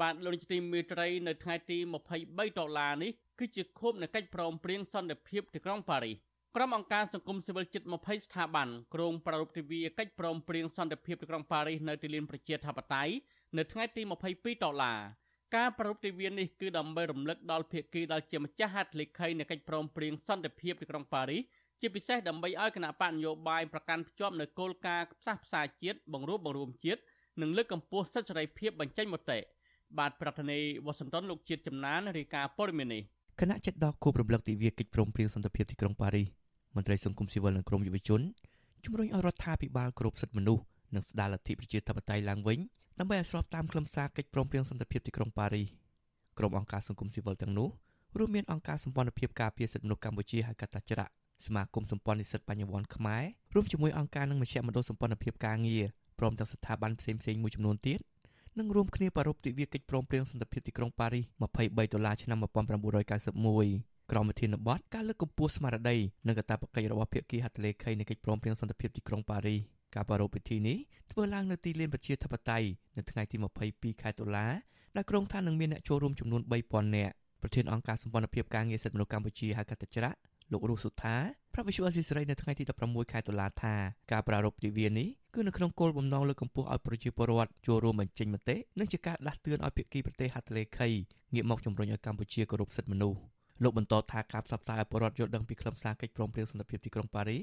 [0.00, 1.78] បាទលោកនាយកទីមេត្រីនៅថ្ងៃទី
[2.18, 6.16] 23ដុល្លារនេះគឺជាខួបនៃកិច្ចព្រមព្រៀងសន្តិភាពទីក្រុងប៉ារីស
[6.56, 13.12] ក្រុមអង្គការសង្គមស៊ីវិលជិត20ស្ថាប័នក្រុងប្រារព្ធទិវាកិច្ចព្រមព្រៀងសន្តិភាពទីក្រុងប៉ារីសនៅទីលានប្រជាធិបតេយ្យ
[13.58, 14.02] នៅថ្ងៃទី
[14.32, 14.98] 22ដុល្លារ
[15.56, 21.42] ការប្រារព្ធទិវានេះគឺដើម្បីរំលឹកដល់ភាគីដែលជាម្ចាស់ហត្ថលេខីនៃកិច្ចព្រមព្រៀងសន្តិភាពទីក្រុងប៉ារីស
[21.80, 27.00] ជាពិសេសដើម្បីឲ្យគណៈបកនយោបាយប្រកាន់ភ្ជាប់នូវគោលការណ៍ផ្សះផ្សាជាតិបង្រួបបង្រួមជាតិ
[27.42, 29.38] និងលើកកម្ពស់សិទ្ធិសេរីភាពបញ្ចេញមតិ
[29.98, 33.02] បាទប្រធានាធិបតីវ៉ាស៊ីនតោនលោកជាតិចំណានរាយការណ៍ព័ត៌មាននេះ
[33.40, 36.39] គណៈចិត្តដល់គូប្រំលឹកទិវាកិច្ចព្រមព្រៀងសន្តិភាពទីក្រុងប៉ារីស
[36.76, 38.20] មន្ត្រីសង្គមស៊ីវិលនិងក្រមយុវជន
[38.84, 40.62] ជំរុញឲ្យរដ្ឋាភិបាលគោរពសិទ្ធិមនុស្ស
[40.94, 42.58] និងស្ដារលទ្ធិប្រជាធិបតេយ្យឡើងវិញ
[42.98, 45.66] ដើម្បីឲ្យស្របតាមខ្លឹមសារកិច្ចព្រមព្រៀងសន្តិភាពទីក្រុងប៉ារីស
[46.38, 47.68] ក្រុមអង្គការសង្គមស៊ីវិលទាំងនោះ
[48.18, 51.12] រួមមានអង្គការសម្ព័ន្ធភាពការពារសិទ្ធិមនុស្សកម្ពុជាហៅកាត់តាច្រាក់
[51.46, 53.22] សមាគមសម្ព័ន្ធនិស្សិតបញ្ញវន្តខ្មែរ
[53.54, 55.84] រួមជាមួយអង្គការនិងមជ្ឈមណ្ឌលសម្ព័ន្ធភាពការងារ
[56.18, 58.00] ព្រមទាំងស្ថាប័នផ្សេងៗមួយចំនួនទៀត
[58.58, 65.96] នឹងរួមគ្នាប្រារព្ធទិវាកិច្ចព្រមព្រៀងសន្តិភាពទីក្រុងប៉ារីស23ដុល្លារឆ្នាំ1991 ក្រមវិធានបទការលើកកម្ពស់ស្មារតី
[66.26, 69.60] និងកាតព្វកិច្ចរបស់ភាគីហត្ថលេខីនៃកិច្ចព្រមព្រៀងសន្តិភាពទីក្រុងប៉ារីស
[69.94, 70.78] ការប្រារព្ធពិធីនេះ
[71.10, 73.36] ធ្វើឡើងនៅទីលានប្រជាធិបតេយ្យនៅថ្ងៃទី
[73.68, 74.46] 22ខែតុលា
[74.96, 80.18] ដែលក្រុងថានឹងមានអ្នកចូលរួមចំនួន3000នាក់ប្រធានអង្គការសម្ព័ន្ធភាពការងារសិទ្ធិមនុស្សកម្ពុជាហៅកាត់ច្រាក់
[80.52, 81.16] លោករស់សុថា
[81.54, 83.74] ប្រាប់វិសុអស៊ីសេរីនៅថ្ងៃទី16ខែតុលាថា
[84.12, 90.88] ការប្រារព្ធទិវានេះគឺនៅក្នុងគោលបំណងលើកកម្ពស់ឲ្យប្រជាពលរដ្ឋចូលរួមបញ្ចេញមតិនិងជាការដាស់តឿនឲ្យភាគីប្រទេសហត្ថលេខី
[91.34, 93.20] ងាកមកជំរុញឲ្យកម្ពុជាគោរពសិទ្ធិមនុស្ស
[93.62, 97.42] លោកបន្តថាការផ្សព្វផ្សាយឲ្យប្រជាពលរដ្ឋយល់ដឹងពីខ្លឹមសារកិច្ចព្រមព្រៀងសន្តិភាពទីក្រុងប៉ារីស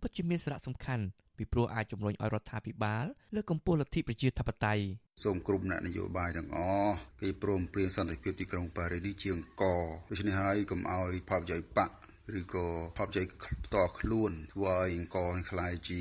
[0.00, 1.04] ពិតជាមានសារៈសំខាន់
[1.36, 4.84] ពីព្រោះអាចជំរុញឲ្យរដ្ឋាភិបាលលើកកម្ពស់លទ្ធិប្រជាធិបតេយ្យ
[5.24, 9.64] សូមក្រុមអ្នកនយោបាយទាំងអស់គេព្រមព្រៀងសន្តិភាពទីក្រុងប៉ារីសនេះជាអង្គ
[10.10, 11.90] ដូច្នេះហើយកុំឲ្យផលប្រយោជន៍បក
[12.38, 13.32] ឬក៏ផលប្រយោជន៍
[13.64, 16.00] ផ្ទាល់ខ្លួនធ្វើឲ្យអង្គនេះខ្លាយជា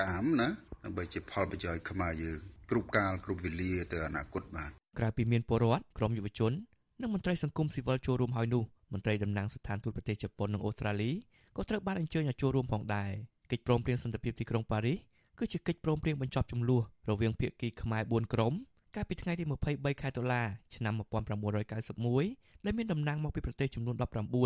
[0.00, 0.48] កាមណា
[0.84, 2.38] ដើម្បីជាផលប្រយោជន៍ខ្មែរយើង
[2.70, 6.52] គ្រប់កាលគ្រប់វេលាទៅអនាគតបាទក្រៅពីមានពលរដ្ឋក្រុមយុវជន
[7.02, 11.10] និងមន្ត្រីសង្គមស៊ីវិលចូលរួមហើយនោះ មន្ត្រីតំណាងស្ថានទូតប្រទេសជប៉ុននិងអូស្ត្រាលី
[11.56, 13.10] ក៏ត្រូវបានអញ្ជើញឲ្យចូលរួមផងដែរ
[13.50, 14.98] កិច្ចព្រមព្រៀងសន្តិភាពទីក្រុងប៉ារីស
[15.38, 18.52] គឺជាកិច្ចព្រមព្រៀងបញ្ចប់ចំនួនរវាងភាគីខ្មែរ4ក្រុម
[18.96, 20.42] កាលពីថ្ងៃទី23ខែតុលា
[20.76, 20.94] ឆ្នាំ
[21.58, 23.96] 1991ដែលមានតំណាងមកពីប្រទេសចំនួន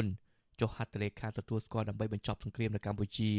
[0.04, 3.30] 19ចុះហត្ថលេខាទទួលស្គាល់ដើម្បីបញ្ចប់សង្គ្រាមនៅកម្ពុជា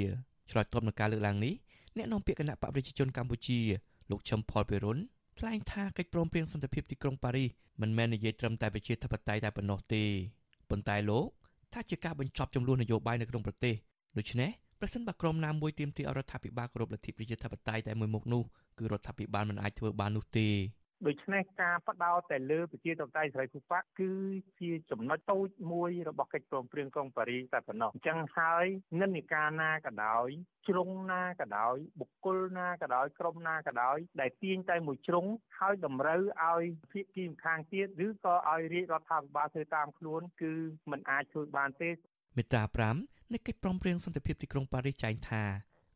[0.52, 1.54] ឆ្លើយតបនឹងការលើកឡើងនេះ
[1.98, 3.60] អ្នកនាំពាក្យគណៈបកប្រជាជនកម្ពុជា
[4.12, 4.98] លោកឈឹមផលពិរុន
[5.40, 7.50] ថ្លែងថាកិច្ចព្រមព្រៀងសន្តិភាពទីក្រុងប៉ារីស
[7.82, 10.04] មិនមែននិយាយត្រឹមតែប្រជាធិបតេយ្យតែប៉ុណ្ណោះទេ
[10.70, 11.28] ប៉ុន្តែលោក
[11.74, 13.76] ថាជាការបញ្ចប់ចំនួននយោបាយនៅក្នុងប្រទេស
[14.18, 14.50] ដូច្នេះ
[14.80, 18.44] ប្រសិនបើក្រុមណាមួយទាមទាររដ្ឋាភិបាលគោរពលទ្ធិប្រជាធិបតេយ្យតែមួយមុខនោះ
[18.78, 20.48] គឺរដ្ឋាភិបាលមិនអាចធ្វើបាននោះទេ
[21.06, 24.12] ដូច្នេះការបដោតតែលើប្រជាធិបតេយ្យសេរីភូប៉ាគឺ
[24.62, 28.66] ជាចំណុចតូចមួយរបស់កិច្ចព្រមព្រៀងក្រុងប៉ារីសតែប៉ុណ្ណោះអញ្ចឹងហើយ
[29.02, 30.28] និន្នាការណាក៏ដោយ
[30.68, 35.26] ជ្រុងណាក៏ដោយបុគ្គលណាក៏ដោយក្រុមណាក៏ដោយដែលទាញតែមួយជ្រុង
[35.60, 40.54] ហើយតម្រូវឲ្យភាគីម្ខាងទៀតឬក៏ឲ្យរាជរដ្ឋាភិបាលធ្វើតាមខ្លួនគឺ
[40.92, 41.90] มันអាចធ្វើបានទេ
[42.38, 42.64] មេត្រា
[42.98, 45.44] 5នៃកិច្ចព្រមព្រៀងសន្តិភាពទីក្រុងប៉ារីសចែងថា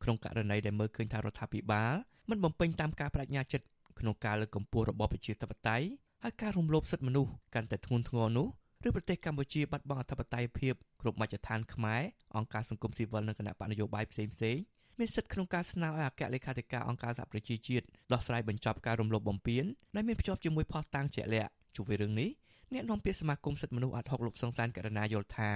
[0.03, 1.93] ក្នុងករណីដែលមើលឃើញថារដ្ឋាភិបាល
[2.29, 3.65] មិនបំពេញតាមការបដិញ្ញាចិត្ត
[3.99, 5.87] ក្នុងការលើកកម្ពស់របបប្រជាធិបតេយ្យ
[6.23, 8.47] ហើយការរំលោភសិទ្ធិមនុស្សកាន់តែធ្ងន់ធ្ងរនោះ
[8.87, 12.01] ឬប្រទេសកម្ពុជាបាត់បង់អធិបតេយ្យភាពគ្រប់មជ្ឈដ្ឋានខ្មែរ
[12.35, 14.61] អង្គការសង្គមស៊ីវិលនិងគណៈបកនយោបាយផ្សេងៗ
[14.99, 19.63] មានសិទ្ធិក្នុងការស្នើឲ្យអគ្គលេខាធិការអង្គការសហប្រជាជាតិដោះស្រាយបញ្ចប់ការរំលោភបំពាន
[19.95, 22.29] ដែលមានភ្ជាប់ជាមួយផុសតាំងជាក់លាក់ជួបពីរឿងនេះ
[22.73, 25.51] អ្នកនាំពាក្យសមាគមសិទ្ធិមនុស្សអាត់ហុកលោកសង្សានករណាយល់ថា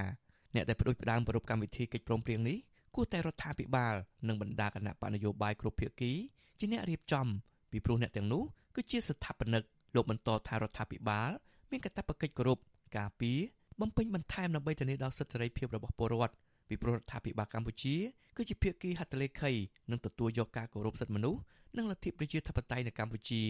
[0.55, 2.57] អ្នកដែលផ្ដួចផ្ដើមប្រពកម្មវិធីកិច្ចព្រមព្រៀងនេះ
[2.95, 3.95] គួរតែរដ្ឋាភិបាល
[4.27, 6.11] និងបណ្ដាគណៈបកនយោបាយគ្រប់ភាគី
[6.59, 7.27] ជាអ្នករៀបចំ
[7.75, 8.43] ពីព្រោះអ្នកទាំងនោះ
[8.75, 9.63] គឺជាស្ថាបនិក
[9.95, 11.31] លោកបន្តថារដ្ឋាភិបាល
[11.71, 12.59] មានកាតព្វកិច្ចគោរព
[12.97, 13.39] ការពារ
[13.81, 16.35] បំពេញបន្ថែមដើម្បីធានាដល់សិទ្ធិសេរីភាពរបស់ពលរដ្ឋ
[16.67, 17.95] ពីព្រោះរដ្ឋាភិបាលកម្ពុជា
[18.37, 19.51] គឺជាភាគីហត្ថលេខី
[19.91, 21.41] និងទទួលយកការគោរពសិទ្ធិមនុស្ស
[21.77, 23.41] និងលទ្ធិប្រជាធិបតេយ្យនៅកម្ពុជា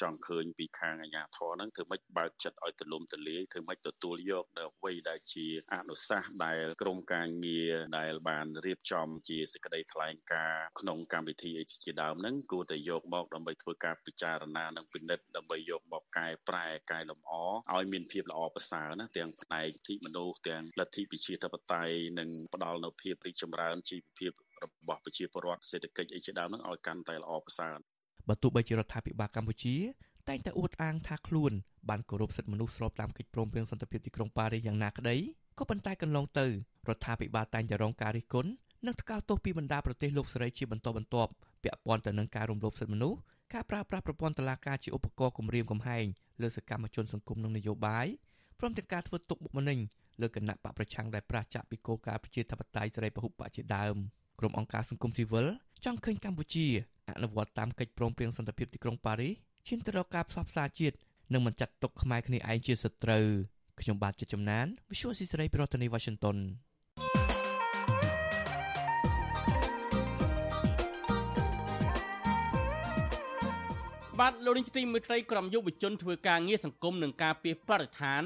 [0.00, 17.32] ចង់ឃើញពីខាងអាជ្ញាធរហ្នឹងធ្វើម៉េចបើកចិត្តឲ្យទលំទលាយធ្វើម៉េចទទួលយកនៅអ្វីដែលជាអនុសាសន៍ដែលក្រមការងារដែលបានរៀបចំជាសេចក្តីថ្លែងការណ៍ក្នុងកម្មវិធីអីជាដើមហ្នឹងគួរតែយកមកដើម្បីធ្វើការពិចារណានិងពិនិត្យដើម្បីយកមកកែប្រែកែលម្អ
[17.74, 24.32] ឲ្យមានភាពល្អប្រសើរណាទាំងផ្នែកទីមនុស្សទាំងលទ្ធិប្រជាធិបតេយ្យនិងផ្ដល់នូវភាពរីកចម្រើនជីវភាព
[24.64, 27.76] របស់ប្រជាពលរដ្ឋសេដ្ឋកិច្ចអីជាដើមហ្នឹងឲ្យកាន់តែល្អប្រសើរ
[28.30, 29.76] បើទោះបីជារដ្ឋាភិបាលកម្ពុជា
[30.28, 31.52] តែងតែអួតអាងថាខ្លួន
[31.88, 35.16] បានគោរពសិទ្ធិមនុស្សស្របតាមកិច្ចព្រមព្រៀងសន្តិភាពទីក្រុងប៉ារីសយ៉ាងណាក្តី
[35.58, 36.46] ក៏ប៉ុន្តែកន្លងទៅ
[36.88, 38.50] រដ្ឋាភិបាលតែងតែរងការរិះគន់
[38.86, 41.30] និងថ្កោលទោសពីបណ្ដាប្រទេសលោកសេរីជាបន្តបន្ទាប់
[41.62, 43.18] ពាក់ព័ន្ធទៅនឹងការរំលោភសិទ្ធិមនុស្ស
[43.54, 46.06] ការប្រើប្រាស់ប្រព័ន្ធតុលាការជាឧបករណ៍គំរាមកំហែង
[46.42, 48.06] លើសកម្មជនសង្គមនិងនយោបាយ
[48.58, 49.78] ព្រមទាំងការធ្វើទុកបុកម្នេញ
[50.20, 53.96] លើគណៈបកប្រឆាំងដែលប្រឆាំងពីគោលការណ៍ប្រជាធិបតេយ្យសេរីពហុបកជាដើម
[54.40, 55.46] ក្រុមអង្គការសង្គមស៊ីវិល
[55.84, 56.66] ចង់ឃើញកម្ពុជា
[57.16, 59.32] អនុវត្តតាមកិច្ចព្រមព្រៀងសន្តិភាពទីក្រុងប៉ារីស
[59.68, 60.96] ឈានទៅរកការផ្សះផ្សាជាតិ
[61.32, 63.26] និងមិនចាត់ទុកខ្មែរគ្នាឯងជាសត្រូវ
[63.80, 66.36] ខ្ញុំបាទជាចំណាន Visual ស៊ីសេរីប្រធានាទី Washington
[74.20, 78.22] បាទលោកនាយកទីមេត្រីក្រុមយុវជនធ្វើការងារសង្គមនិងការពារបរិស្ថាន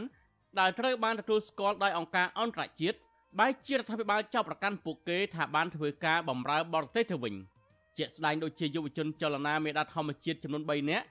[0.61, 2.99] ដែលត្រូវបានទទួលស្គាល់ដោយអង្គការអន្តរជាតិ
[3.39, 7.35] បែរជារដ្ឋាភិបាលចោទប្រកាន់ពួកគេថាបានធ្វើការបម្រើបរទេសទៅវិញ។
[7.99, 11.07] ជាក់ស្ដែងដូចជាយុវជនចលនាមេដាធម្មជាតិចំនួន3នាក់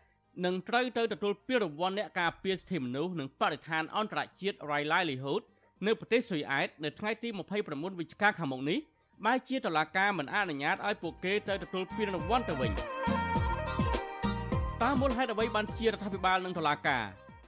[0.46, 5.42] នឹងត្រូវទៅទទួលពានរង្វាន់អ្នកការពារសិទ្ធិមនុស្សនិងបរិស្ថានអន្តរជាតិ Right Livelihood
[5.86, 8.80] នៅប្រទេសស៊ុយអែតនៅថ្ងៃទី29វិច្ឆិកាខាងមុខនេះ
[9.26, 12.72] បែរជាតឡាការមិនអនុញ្ញាតឲ្យពួកគេទៅទទួលពានរង្វាន់ទៅវិញ
[14.84, 17.04] តើមូលហេតុអ្វីបានជារដ្ឋាភិបាលនិងតុលាការ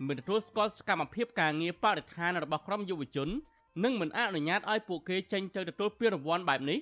[0.08, 3.30] មិនទទួលស្គាល់សកម្មភាពការងារបរិស្ថានរបស់ក្រុមយុវជន
[3.84, 6.80] និងមិនអនុញ្ញាតឲ្យពួកគេចេញទៅទទួលពានរង្វាន់បែបនេះ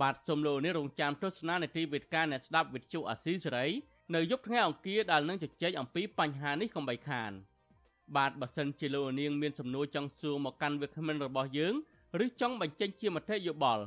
[0.00, 3.66] បាទសូមលោកនេះរងចាំទស្សនានាទីវេទិកាអ្នកស្ដាប់វិទ្យុអាស៊ីសេរី
[4.14, 7.32] នៅយប់ថ្ងៃអង្គារដែលនឹងជជែកអំពីបញ្ហានេះកុំបីខាន
[8.16, 11.74] បាទបើសិនជាលោកនាងមានសំណួរចង់សួរមកកាន់វាគ្មិនរបស់យើង
[12.24, 13.84] ឬចង់បញ្ចេញជាមតិយោបល់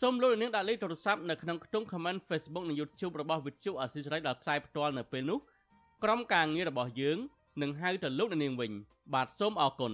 [0.00, 5.38] សូមលោកនាងដាក់លេខទូរស័ព្ទនៅក្នុងខ្ទង់ comment Facebook និង YouTube របស់វិទ្យុអាស៊ីសេរីដែលផ្សាយផ្ទាល់នៅពេលនោះ
[6.04, 7.18] ក្រុមការងាររបស់យើង
[7.62, 8.72] នឹងហៅទៅលោកនាងវិញ
[9.14, 9.92] បាទសូមអរគុណ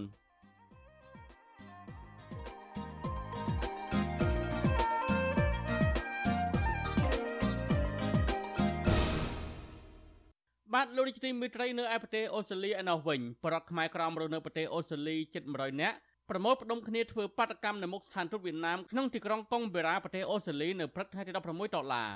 [10.74, 15.96] បាទលោកនាយកទីមេត្រីនៅឯប្រទេសអូស្ត្រាលីឯណោះវិញប្រដ្ឋខ្មែរក្រមរស់នៅប្រទេសអូស្ត្រាលីជិត100នាក់
[16.30, 21.38] ប្រមូលផ្ដុំគ្នាធ្វើបាតកម្មនៅមុខស្ថានទូតវៀតណាមក្នុងទីក្រុងកុងបេរ៉ាប្រទេសអូស្ត្រាលីនៅព្រឹកថ្ងៃទី16
[21.76, 22.10] ដុល្លារ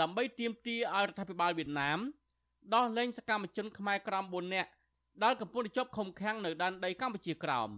[0.00, 1.98] ដើម្បីទាមទារឲ្យរដ្ឋាភិបាលវៀតណាម
[2.74, 4.70] ដោះលែងសកម្មជនខ្មែរក្រម4នាក់
[5.24, 7.68] ដែលកំពុងជាប់ឃុំឃាំងនៅដែនដីកម្ពុជាក្រោម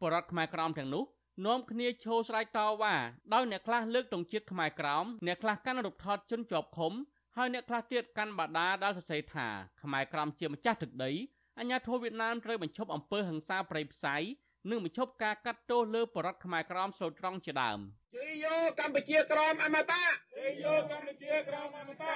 [0.00, 1.04] បរដ្ឋខ្មែរក្រមទាំងនោះ
[1.46, 2.94] នាំគ្នាឈោស្រែកតវ៉ា
[3.34, 6.92] ដោយអ្នកខ្លះលើកទង់ជាតិខ្មែរក្រោមអ្នកខ្លះកាន់រូបថតជនជាប់ឃុំ
[7.36, 9.48] ហើយអ្នកខ្លះទៀតកាន់បាដាដែលសរសេរថា
[9.82, 11.10] ខ្មែរក្រមជាម្ចាស់ទឹកដី
[11.58, 14.16] អាញាធរវៀតណាមត្រូវបញ្ឈប់អំពើហិង្សាប្រៃផ្សៃ
[14.70, 17.78] និងបញ្ឈប់ការកាត់ទោសលើបរដ្ឋខ្មែរក្រមស្លូតត្រង់ជាដើម
[18.16, 20.04] ជ័យយោកម្ពុជាក្រមអមតៈ
[20.38, 22.14] ជ័យយោកម្ពុជាក្រមអមតៈ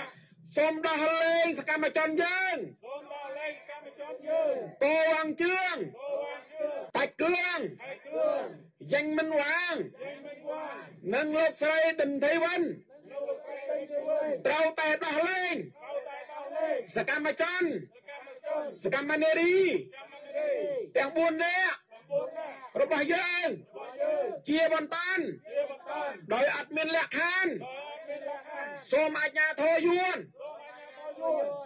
[0.57, 8.45] សូមដោះលែងសកម្មជនយើងសូមដោះលែងសកម្មជនយើងតវាងជឿងតវាងជឿងតាច់គ្រឿងតាច់គ្រឿង
[8.93, 10.77] យ៉ាងមិនវាងយ៉ាងមិនវាង
[11.15, 12.67] និងលោកស្រីដិនធីវ៉ាន់
[14.47, 15.57] ត្រូវតែដោះលែង
[16.97, 17.65] សកម្មជន
[18.83, 19.57] សកម្មនារី
[20.97, 21.77] ទាំង4នាក់
[22.81, 23.49] របស់យើង
[24.49, 24.97] ជាបន្ត
[26.33, 27.53] ដោយអត់មានលក្ខខណ្ឌ
[28.91, 30.19] សូមអាជ្ញាធរយួន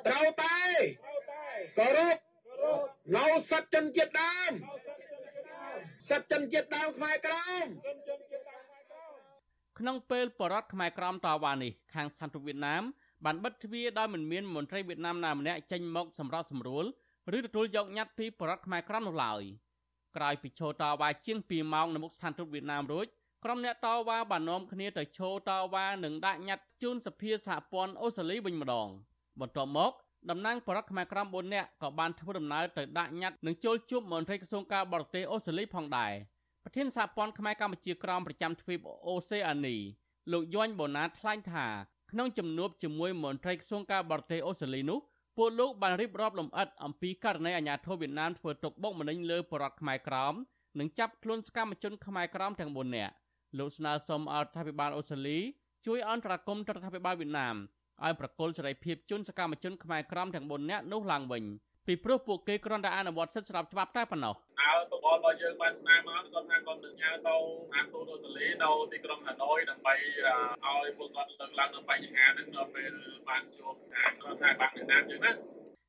[0.06, 0.60] ត្រូវតែ
[1.78, 2.16] គោរព
[3.16, 4.52] នៅសត្វជនជាតិដើម
[6.08, 7.66] សត្វជនជាតិដើមខ្មែរក្រម
[9.80, 12.82] ក្នុងពេលបរដ្ឋខ្មែរក្រមតវ៉ានេះខាងស្ថានទូតវៀតណាម
[13.24, 16.84] បានបិទទ្វារដោយមិនមានមន្ត្រីវៀតណាមណាម្នាក់ចេញមកសម្របសម្រួល
[17.36, 19.42] ឬទទួលយកញត្តិពីបរដ្ឋខ្មែរក្រមនោះឡើយ
[20.16, 23.06] ក្រោយពីឈរតវ៉ាជាង2ម៉ោងនៅមុខស្ថានទូតវៀតណាមរួច
[23.44, 28.88] ក្រុមអ្នកតវ៉ាបាននាំគ្នាទៅឈរតវ៉ានិងដាក់ញត្តិជូនសភាសហព័ន្ធអូស្ត្រាលីវិញម្ដង
[29.40, 29.92] បន្ទាប់មក
[30.30, 36.12] តំណាងបរដ្ឋខ្មែរក្រម4នាក់ក៏បានធ្វើដំណើរទៅដាក់ញត្តិនិងចូលជួបមន្ត្រីក្រសួងការបរទេសអូស្ត្រាលីផងដែរ
[36.64, 39.76] ប្រធានសហព័ន្ធខ្មែរកម្ពុជាក្រមប្រចាំទ្វីបអូសេអានី
[40.32, 41.66] លោកយន់បូណាថ្លែងថា
[42.10, 44.98] ក្នុងជំនួបជាមួយមន្ត្រីក្រសួងការបរទេសអូស្ត្រាលីនោះ
[45.36, 50.34] ពួកលោកបានរៀបរាប់លម្អិតអំពីករណីអាញាធិបតេយ្យវៀតណាមធ្វើទុកបុកម្នេញលើបរតខ្មែរក្រម
[50.78, 53.14] និងចាប់ខ្លួនសកម្មជនខ្មែរក្រមទាំង4នាក់
[53.58, 55.38] លោកស្នើសុំឲ្យរដ្ឋាភិបាលអូស្ត្រាលី
[55.86, 57.56] ជួយអន្តរាគមន៍ទៅរដ្ឋាភិបាលវៀតណាម
[58.04, 61.44] ឲ្យប្រកុលសេរីភាពជនសកម្មជនខ្មែរក្រមទាំង4នាក់នោះឡើងវិញ
[61.90, 67.34] ពីព្រោះពួកគេគ្រាន់តែអនុវត្តសិទ្ធិស្របច្បាប់តែប៉ុណ្ណោះអើតបរបស់យើងបានស្នើមកគាត់ថាគាត់នឹងញ៉ៅទៅ
[67.74, 72.92] អានទូតអូស្ត្រាលីនៅទីក្រុងហាណូយដើម្បីឲ្យពួកគាត់លើកឡើងនៅបញ្ហាហ្នឹងនៅពេល
[73.28, 75.30] បានជួបរដ្ឋាភិបាលវៀតណាមចឹងណា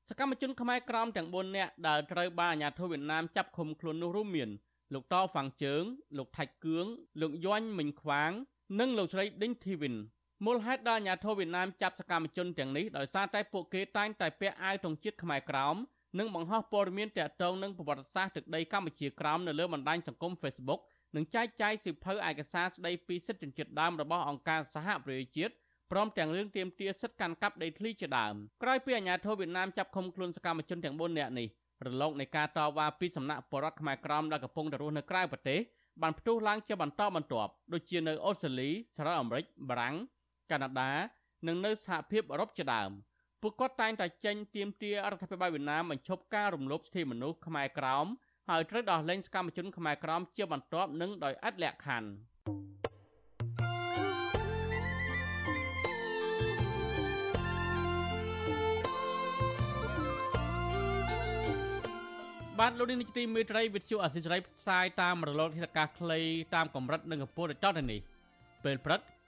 [0.09, 4.49] សកម្មជនខ្មែរក្រមទាំង4នាក់ដែលត្រូវបានអាជ្ញាធរវៀតណាមចាប់ឃុំខ្លួននោះរួមមាន
[4.93, 5.83] លោកតហ្វាំងជើង
[6.17, 6.85] លោកថាច់គឿង
[7.21, 8.31] លោកយន់មិញខ្វាង
[8.79, 9.95] និងលោកស្រីដេញធីវិន
[10.45, 15.75] មូលហេតុដែលអាញាធរវៀតណាមចាប់សកម្មជនទាំងនេះដោយសារតែពួកគេតែងតែពាក់អាវទង់ជាតិខ្មែរក្រោម
[16.19, 20.81] និងបង្ហោះព័ត៌មានទាក់ទងនឹងប្រវត្តិសាស្ត្រទឹកដីកម្ពុជាក្រោមនៅលើបណ្ដាញសង្គម Facebook
[21.15, 25.53] និងចែកចាយសិភៅឯកសារស្ដីពីសិទ្ធិជនជាតិដើមរបស់អង្គការសហប្រជាជាតិ
[25.91, 31.47] ព្រមទាំងរឿងទាមទារសិទ្ធិកាន់កាប់ដីធ្លីជាដើមក្រោយពីអាញាធរវៀតណាមចាប់ឃុំខ្លួនសកម្មជនទាំង4នាក់នេះ
[31.85, 35.59] រលកនៃការតវ៉ាពីសំណាក់បរដ្ឋខ្មែរក្រមដែលកំពុងទៅរស់នៅក្រៅប្រទេស
[36.01, 39.95] បានផ្ទុះឡើងជាបន្តបន្ទាប់ដូចជានៅអូស្ត្រាលីសហរដ្ឋអាមេរិកបារាំង
[40.51, 40.91] កាណាដា
[41.47, 42.91] និងនៅសហភាពអឺរ៉ុបជាដើម
[43.41, 48.05] ពួកគាត់តែងតែចេញទាមទាររដ្ឋាភិបាលវៀតណាមបញ្ឈប់ការរំលោភសិទ្ធិមនុស្សខ្មែរក្រោម
[48.49, 52.09] ហើយត្រូវដោះលែងសកម្មជនខ្មែរក្រោមជាបន្ទាប់និងដោយឥតលក្ខខណ្ឌ
[62.59, 66.19] បាទលោកនេះទីមេត្រីវិទ្យុអសិរ័យផ្សាយតាមរលកធាតុអាកាសខ្លី
[66.55, 67.99] តាមកម្រិតនិងកម្ពស់ដូចតទៅនេះ
[68.63, 69.01] ពេលព្រឹក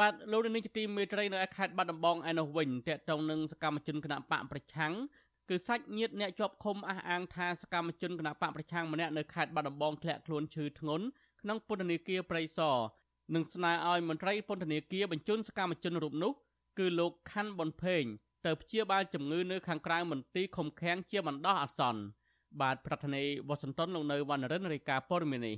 [0.00, 4.92] បាទលោកនាយកទីមេត្រីនៅខេត្តបាត់ដំបងឯនោះវិញតកតងនឹងសកម្មជនគណៈបកប្រឆាំង
[5.48, 11.04] គឺសាច់ញាតិអ្នកជាប់ឃុំអះអាងថាសកម្មជនគណៈបកប្រឆាំងម្នាក់នៅខេត្តបាត់ដំបងធ្លាក់ខ្លួនឈឺធ្ងន់
[11.42, 12.76] ក្នុងពន្ធនាគារព្រៃសរ
[13.34, 16.32] និងស្នើឲ្យមន្ត្រីពន្ធនាគារបញ្ជូនសកម្មជនរូបនោះ
[16.78, 18.02] គឺលោកខាន់ប៊ុនភេង
[18.46, 22.02] ទៅព្យាបាលជំងឺនៅខាងក្រៅមន្ទីរឃុំឃាំងជាបណ្ដោះអាសន្ន
[22.60, 25.56] បាទប្រធានាធិបតីវ៉ាស៊ីនតោនលោកនៅវណ្ណរិនរាយការណ៍ព័ត៌មាននេះ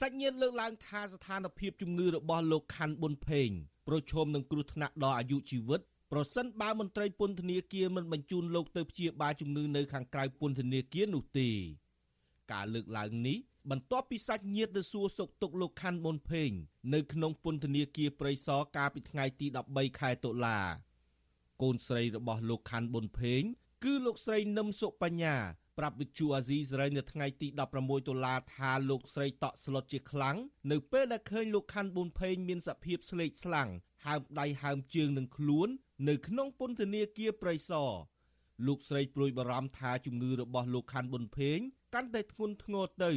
[0.00, 3.48] សាច់ញាតិលើកឡើងថាស្ថានភាពជំងឺរបស់លោកខាន់ប៊ុនភេង
[3.88, 5.80] ប្រឈមនឹងគ្រោះថ្នាក់ដល់អាយុជីវិត
[6.12, 11.48] ប្រសិនបើមន្ត្រីពន្ធនាគារមិនបញ្ជូនលោកទៅព្យាបាលជំងឺនៅខាងក្រៅពន្ធនាគារនោះទេ
[12.52, 13.38] ការលើកឡើងនេះ
[13.70, 16.50] បន្ទាប់ពីសាច់ញាតិទៅសួរសុខទុក្ខលោកខាន់ប៊ុនភេង
[16.94, 20.58] នៅក្នុងពន្ធនាគារព្រៃសរកាលពីថ្ងៃទី13ខែតុលា
[21.62, 23.42] កូនស្រីរបស់លោកខាន់ប៊ុនភេង
[23.84, 25.36] គឺលោកស្រីនឹមសុបញ្ញា
[25.78, 27.60] ប្រាប់វិទ្យុអាស៊ីសេរីនៅថ្ងៃទី16
[28.08, 30.36] ដុល្លារថាលោកស្រីតក់ស្លុតជាខ្លាំង
[30.70, 33.68] នៅពេលដែលឃើញលោកខាន់ប៊ុនភេងមានសភាពស្លេកស្លាំង
[34.06, 35.68] ហើមដៃហើមជើងនឹងខ្លួន
[36.08, 37.90] នៅក្នុងពន្ធនាគារព្រៃសរ
[38.66, 41.58] លោកស្រីព្រួយបារម្ភថាជំងឺរបស់លោកខាន់ប៊ុនភេង
[41.94, 43.12] កាន់តែធ្ងន់ធ្ងរទៅ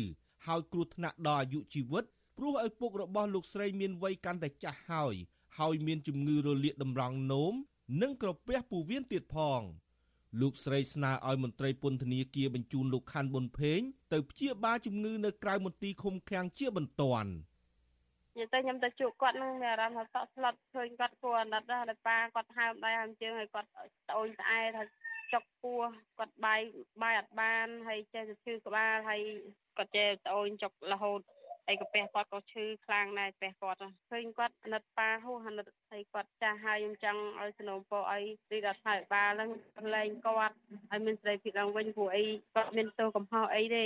[0.47, 2.05] ហើយគ្រោះថ្នាក់ដល់អាយុជីវិត
[2.37, 5.15] ព្រោះឪពុករបស់លោកស្រីមានវ័យកាន់តែចាស់ហើយ
[5.59, 7.53] ហើយមានជំងឺរលាកតម្រង់នោម
[8.01, 9.61] និងក្រពះពោះវៀនទៀតផង។
[10.41, 13.79] លោកស្រីស្នើឲ្យមន្ត្រីពន្ធនាគារបញ្ជូនលោកខាន់ប៊ុនភេង
[14.13, 17.31] ទៅព្យាបាលជំងឺនៅក្រៅមន្ទីរឃុំឃាំងជាបន្ទាន់
[18.37, 23.69] និយាយទៅខ្ញុំទៅជួបគាត់នឹងមានអារម្មណ៍ថាតក់ស្លុតឃើញគាត់គួរអាណិតដែរតែប៉ាគាត់ហើមដៃហើមជើងឲ្យគាត់
[24.09, 24.83] ត្អូញត្អែថា
[25.33, 25.81] ចុកពោះ
[26.17, 26.61] គាត់បាយ
[27.01, 29.21] បាយអត់បានហើយចេះទៅឈឺក្បាលហើយ
[29.77, 31.21] គាត់ចេះត្អូញចុករហូត
[31.69, 39.49] អីកាពះគាត់ក៏ឈឺខ្លាំងដែរពះគាត់ឃើញគាត់អាណិតប៉ាហួសអាណិតហើយគាត់ចាស់ហើយខ្ញុំចង់ឲ្យสนំពោឲ្យទីរដ្ឋាភិបាលហ្នឹង
[39.95, 40.55] លែងគាត់
[40.91, 42.23] ឲ្យមានសេរីភាពឡើងវិញព្រោះអី
[42.55, 43.85] គាត់មានទោសកំហុសអីទេ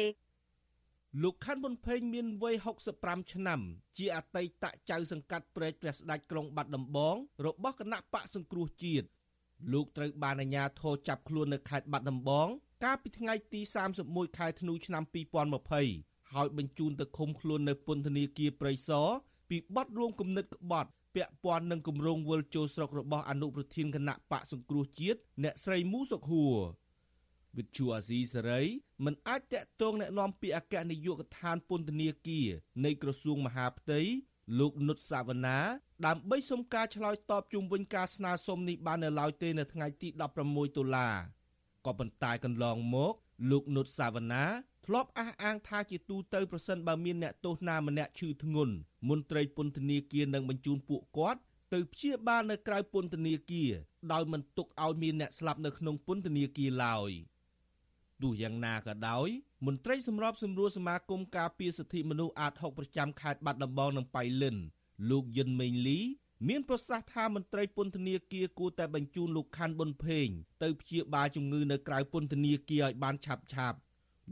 [1.24, 2.56] លោកខាន់ប៊ុនភេងមានវ័យ
[2.94, 3.60] 65ឆ្នាំ
[3.98, 7.16] ជាអតីតចៅសង្កាត់ព្រែកព្រះស្ដេចក្រុងបាត់ដំបង
[7.46, 9.08] របស់គណៈបកសង្គ្រោះជាតិ
[9.74, 12.48] លោកត្រូវបានអាជ្ញាធរចាប់ខ្លួននៅខេត្តបាត់ដំបង
[12.84, 13.62] កាលពីថ្ងៃទី
[14.00, 19.09] 31ខែធ្នូឆ្នាំ2020 ហើយបញ្ជូនទៅឃុំខ្លួននៅពន្ធនាគារព្រៃសរ
[19.49, 26.57] ពីបទរួមគំនិតក្បត់ ពាក់ព័ន្ធនឹងគម្រោងវិលចូលស្រុករបស់អនុប្រធានគណៈបកសង្គ្រោះជាតិអ្នកស្រីមូសុខួរ
[27.57, 28.63] វិទ្យុអាស៊ីសេរី
[29.05, 32.49] មិនអាចតាក់ទងแนะនាំពាក្យអគ្គនាយកដ្ឋានពន្ធនាគារ
[32.85, 34.01] នៃក្រសួងមហាផ្ទៃ
[34.59, 35.59] លោកនុតសាវណ្ណា
[36.07, 40.09] ដើម្បីសុំការឆ្លើយតបជុំវិញការស្នើសុំនេះបាននៅឡើយទេនៅថ្ងៃទី
[40.45, 41.09] 16តុលា
[41.87, 43.15] ក៏ប៉ុន្តែកន្លងមក
[43.51, 44.45] លោកនុតសាវណ្ណា
[44.92, 48.74] ធ្លាប់អះអាងថាជាទូទៅប្រសិនបើមានអ្នកទោសណាម្នាក់ឈឺធ្ងន់
[49.10, 51.40] មន្ត្រីពន្ធនាគារនឹងបញ្ជូនពួកគាត់
[51.74, 53.72] ទៅព្យាបាលនៅក្រៅពន្ធនាគារ
[54.12, 57.12] ដោយមិនទុកឲ្យមានអ្នកស្លាប់នៅក្នុងពន្ធនាគារឡើយ
[58.22, 59.30] ទោះយ៉ាងណាក៏ដោយ
[59.66, 64.58] មន្ត្រីសម្របសម្រួលសមាគមការពារសិទ្ធិមនុស្សអាត6ប្រចាំខេត្តបាត់ដំបងនិងបៃលិន
[65.10, 66.00] លោកយិនមេងលី
[66.48, 70.28] មានប្រសាសន៍ថាមន្ត្រីពន្ធនាគារគួរតែបញ្ជូនលោកខាន់ប៊ុនភេង
[70.64, 73.80] ទៅព្យាបាលជំងឺនៅក្រៅពន្ធនាគារឲ្យបានឆាប់ឆាប់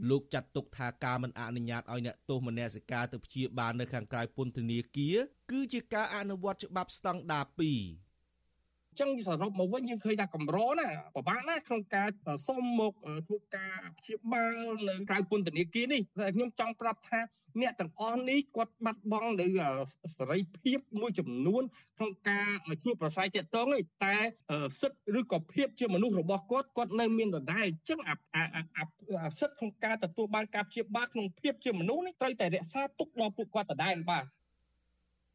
[0.08, 5.16] លោកចាត់ទុកថាការមិនអនុញ្ញាតឲ្យអ្នកទោសមនសិការទៅព្យាបាលនៅខាងក្រៅពន្ធនាគារ
[5.50, 12.08] គឺជាការអនុវត្តច្បាប់ស្តង់ដារ2ចឹងសរុបមកវិញយើងឃើញថាកម្រណាពិបាកណាស់ក្នុងការ
[12.46, 12.92] សុំមក
[13.26, 17.20] ធ្វើការព្យាបាលនៅក្រៅពន្ធនាគារនេះតែខ្ញុំចង់ប្រាប់ថា
[17.60, 19.46] អ្នកទាំងអស់នេះគាត់បាត់បង់នៅ
[20.18, 21.62] សេរីភាពមួយចំនួន
[21.96, 22.48] ក្នុងការ
[22.84, 24.16] ជួបប្រស័យតាក់ទងទេតែ
[24.80, 28.14] សិទ្ធិឬក៏ភាពជាមនុស្សរបស់គាត់គាត់នៅមានដដែលអញ្ចឹងអា
[29.40, 34.24] សិទ្ធិក្នុងការទទួលបានការព្យាបាលក្នុងភាពជាមនុស្សនេះត្រូវតែរក្សាទុកដល់ពួកគាត់ដដែលបាទ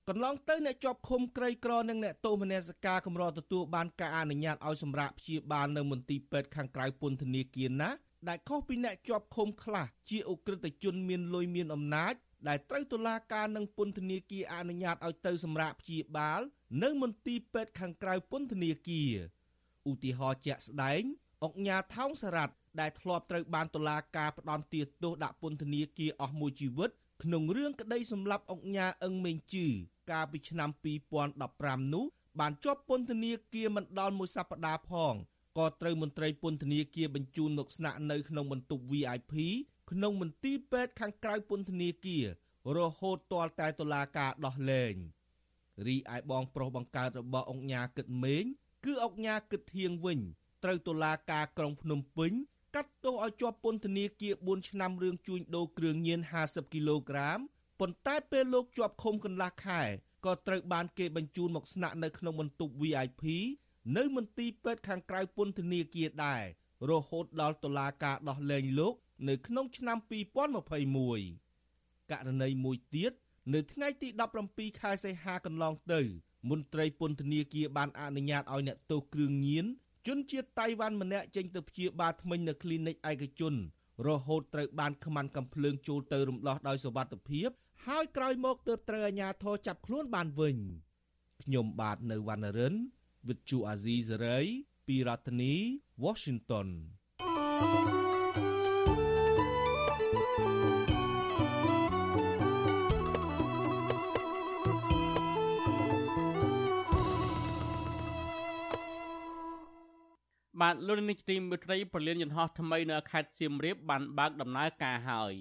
[0.10, 7.90] កន្លងទៅអ្នកជាប់ឃុំក្រីក្រនិងអ្នកទោសមនសិការកម្រទទួលបានការអនុញ្ញាតឲ្យសម្រាប់ព្យាបាលនៅមន្ទីរពេទ្យខាងក្រៅពន្ធនាគារណា
[8.28, 12.14] ដែលខុសពីអ្នកជាប់ឃុំខ្លះជាអ ுக ្រិតជនមានលុយមានអំណាច
[12.48, 16.42] ដែលត្រូវតុលាការនិងពន្ធនាគារអនុញ្ញាតឲ្យទៅសម្រាប់ព្យាបាល
[16.84, 19.12] នៅមន្ទីរពេទ្យខាងក្រៅពន្ធនាគារ
[19.90, 21.04] ឧទាហរណ៍ជាក់ស្ដែង
[21.44, 26.90] អុកញ៉ាថោងសារ៉ាត់ដែលធ្លាប់ត្រូវបានតុលាការផ្ដន្ទាទោសដាក់ពន្ធនាគារអស់មួយជីវិត
[27.24, 29.68] ក្នុងរឿងក្តីសម្លាប់អុកញ៉ាអឹងមេងជឺ
[30.12, 30.70] កាលពីឆ្នាំ
[31.32, 32.06] 2015នោះ
[32.40, 35.14] បានជាប់ពន្ធនាគារមិនដល់មួយសប្តាហ៍ផង
[35.58, 39.34] ក៏ត្រូវមន្ត្រីពន្ធនាគារបញ្ជូនមកស្នាក់នៅក្នុងបន្ទប់ VIP
[39.92, 42.26] ក្នុងមន្ទីរពេទ្យខាងក្រៅពន្ធនាគារ
[42.78, 44.94] រហូតទាល់តែតុលាការដោះលែង
[45.88, 48.44] រីឯបងប្រុសបង្កើតរបស់អង្គញាគិតមេង
[48.86, 50.20] គឺអង្គញាគិតធៀងវិញ
[50.64, 52.32] ត្រូវតុលាការក្រុងភ្នំពេញ
[52.76, 57.40] កាត់ទោសឲ្យជាប់ពន្ធនាគារ4ឆ្នាំរឿងជួញដូរគ្រឿងញៀន50គីឡូក្រាម
[57.80, 59.82] ប៉ុន្តែពេលលោកជាប់ឃុំកន្លះខែ
[60.26, 63.24] ក៏ត្រូវបានគេបញ្ជូនមកស្នាក់នៅក្នុងបន្ទប់ VIP
[63.98, 66.44] នៅមន្ទីរពេទ្យខាងក្រៅពន្ធនាគារដែរ
[66.90, 68.94] រហូតដល់តុលាការដោះលែងលោក
[69.30, 69.98] នៅក្នុងឆ្នាំ
[71.04, 73.12] 2021ករណីមួយទៀត
[73.54, 74.08] នៅថ្ងៃទី
[74.48, 76.02] 17ខែសីហាកន្លងទៅ
[76.50, 79.66] មន្ត្រីពន្ធនាគារបានអនុញ្ញាតឲ្យអ្នកទោសគ្រឿងញៀន
[80.08, 83.54] ជនជាតិតៃវ៉ាន់ម្នាក់ចេញទៅព្យាបាលធ្មេញនៅគ្លីនិកឯកជន
[84.08, 87.50] រហូតត្រូវបានខ្មាន់កំភ្លើងចូលទៅរំដោះដោយសវត្ថិភាព
[87.88, 90.58] ហើយក្រោយមកទើបត្រូវអាជ្ញាធរចាប់ខ្លួនបានវិញ
[91.44, 92.74] ខ្ញុំបាទនៅវណ្ណរិន
[93.28, 94.48] With Chu Azizi Saray
[94.88, 95.54] ពីរដ្ឋធានី
[96.04, 96.68] Washington
[110.62, 115.34] បាទលោកនាយកទីមេត្រីប្រលានយន្តហោះថ្មីនៅខេត្តសៀមរាបបានបើកដំណើរការហើយ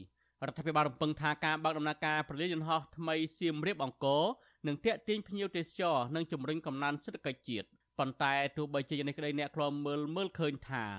[0.46, 4.24] រដ្ឋាភិបាលរំពឹងថាការបើកដំណើរការប្រលានយន្តហោះថ្មីសៀមរាបអង្គរ
[4.66, 7.68] នឹងទាក់ទាញភ្ញៀវទេសចរនិងជំរុញកំណើនសេដ្ឋកិច្ចជាតិ
[7.98, 10.90] ប៉ុន្តែទោះបីជាយ៉ាងនេះក្តីអ្នកខ្លាំមើលមើលឃើញថារ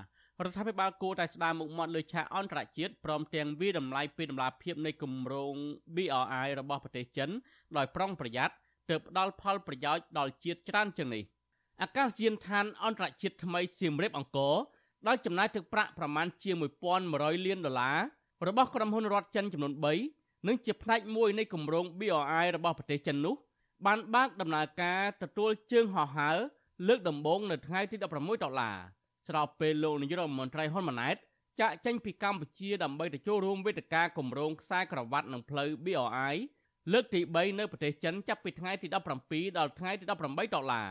[0.49, 5.53] ដ្ឋាភិបាលគួរតែស្ដារមុខមាត់លើឆាកអន្តរជាតិព្រមទាំងវិតម្លៃពីដំណាភាពនៃគម្រោង
[5.95, 7.29] BRI របស់ប្រទេសចិន
[7.77, 8.53] ដោយប្រុងប្រយ័ត្ន
[8.89, 11.23] ទើបផ្ដល់ផលប្រយោជន៍ដល់ជាតិច្រើនជាងនេះ
[11.81, 14.55] អាកាសយានដ្ឋានអន្តរជាតិថ្មីសៀមរាបអង្គរ
[15.07, 16.55] ដោយចំណាយទឹកប្រាក់ប្រមាណជាង
[17.01, 17.99] 1100លានដុល្លារ
[18.47, 19.73] របស់ក្រុមហ៊ុនរដ្ឋចិនចំនួន
[20.09, 23.35] 3និងជាផ្នែកមួយនៃគម្រោង BRI របស់ប្រទេសចិននោះ
[23.85, 26.37] បានបើកដំណើរការទទួលជើងហោះហើរ
[26.87, 28.77] លើកដំបូងនៅថ្ងៃទី16ដុល្លារ
[29.27, 31.15] ស្របពេលលោកនាយករដ្ឋមន្ត្រីហ៊ុនម៉ាណែត
[31.61, 36.35] ចាក់ចេញពីកម្ពុជាដើម្បីទៅចូលរួមវេទិកាគម្រោងខ្សែក្រវ៉ាត់និងផ្លូវ BRI
[36.93, 38.87] លើកទី3នៅប្រទេសចិនចាប់ពីថ្ងៃទី
[39.23, 40.89] 17ដល់ថ្ងៃទី18ដុល្លារ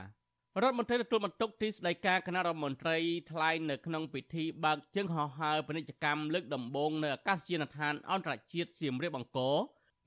[0.62, 2.96] រដ្ឋមន្ត្រីទទួលបន្ទុកទីស្តីការគណៈរដ្ឋមន្ត្រី
[3.30, 9.56] ថ្លែងនៅក្នុងពិធីបើកជើងហោះហើរពាណិជ្ជកម្មលើកដំបូងនៅអាកាសយានដ្ឋានអន្តរជាតិសៀមរាបអង្គរ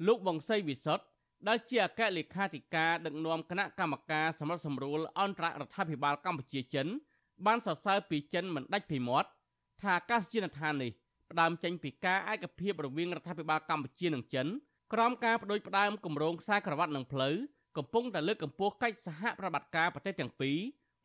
[0.08, 1.06] លោកវង្សីវិសុទ្ធ
[1.48, 6.88] ដែលជាអគ្គលេខាធិការដឹកនាំគណៈកម្មការសម្រាប់សម្រួលអន្តររដ្ឋាភិបាលកម្ពុជាចិន
[7.46, 9.30] បានសរសើរពីចិនមិនដាច់ពីមាត់
[9.82, 10.92] ថាអាកាសយានដ្ឋាននេះ
[11.32, 14.48] ផ្ដើមចេញពីការឯកភាពរវាងរដ្ឋាភិបាលកម្ពុជានិងចិន
[14.94, 17.36] ក្រោមការបដិផ្ដើមគម្រោងខ្សែក្រវ៉ាត់និងផ្លូវ
[17.78, 20.58] កំពុងតែលើកកម្ពស់កិច្ចសហប្រតិបត្តិការប្រទេសទាំងពីរ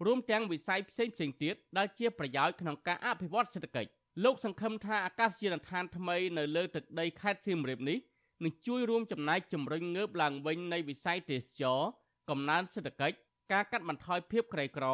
[0.06, 3.90] រួមទាំងវិស័យផ្សេងផ្សេងទៀតដែលជាប្រយោជន៍ក្នុងការអភិវឌ្ឍសេដ្ឋកិច្ច
[4.24, 7.98] លោកសង្ឃឹមថាអាកាសយានដ្ឋានថ្មីនៅលើទឹកដីខេត្តសៀមរាបនេះ
[8.44, 11.80] នឹងជួយរួមចំណែកជំរុញងើបឡើងវិញនៃវិស័យទេសចរ
[12.30, 13.16] កំណើនសេដ្ឋកិច្ច
[13.52, 14.86] ការកាត់បន្ថយភាពក្រីក្រ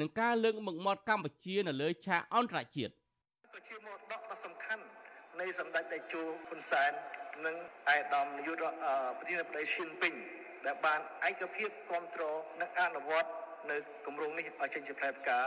[0.00, 2.92] និងការលើកមុខមាត់កម្ពុជានៅលើឆាកអន្តរជាតិ
[3.68, 4.82] ជាមរតកដ៏សំខាន់
[5.40, 6.90] នៃសម្ដេចតេជោហ៊ុនសែន
[7.46, 7.56] និង
[7.94, 8.64] ឯកឧត្តមនាយក
[9.18, 10.14] ប្រធានាធិបតីឈិនពីង
[10.66, 13.30] ដែលបានឯកភាពគ្រប់គ្រងនិងអនុវត្ត
[13.70, 13.76] នៅ
[14.06, 15.40] គម្រោងនេះឲ្យចេញជាផ្លែផ្កា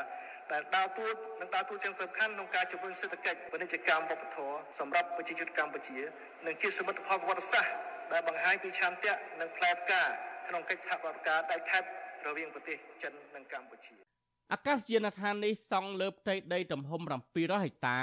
[0.52, 1.08] ដែលដើរតួ
[1.42, 5.98] និងដើរតួយ៉ាងសំខាន់ក្នុងការជំរុញសេដ្ឋកិច្ចពាណិជ្ជកម្មវប្បធម៌សម្រាប់ប្រជាជនកម្ពុជា
[6.46, 7.74] និងជាសមិទ្ធផលប្រវត្តិសាស្ត្រ
[8.14, 10.02] ដែលបង្ហាញពីឆន្ទៈនិងផ្លែផ្កា
[10.48, 11.88] ក្នុងកិច្ចសហប្រតិការដែលខេត្ត
[12.28, 13.94] រវាងប្រទេសចិននិងកម្ពុជា
[14.54, 17.02] អាកាសយានដ្ឋាននេះសង់លើផ្ទៃដីទំហំ
[17.34, 18.00] 700ហិកតា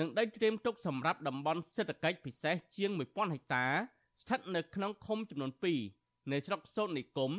[0.00, 3.66] និងដីត្រៀមទុកសម្រាប់តំបន់សេដ្ឋកិច្ចពិសេសជាង1000ហិកតា
[4.20, 5.52] ស្ថិតនៅក្នុងឃុំចំនួន
[5.90, 7.32] 2នៃស្រុកសូត្រនិគម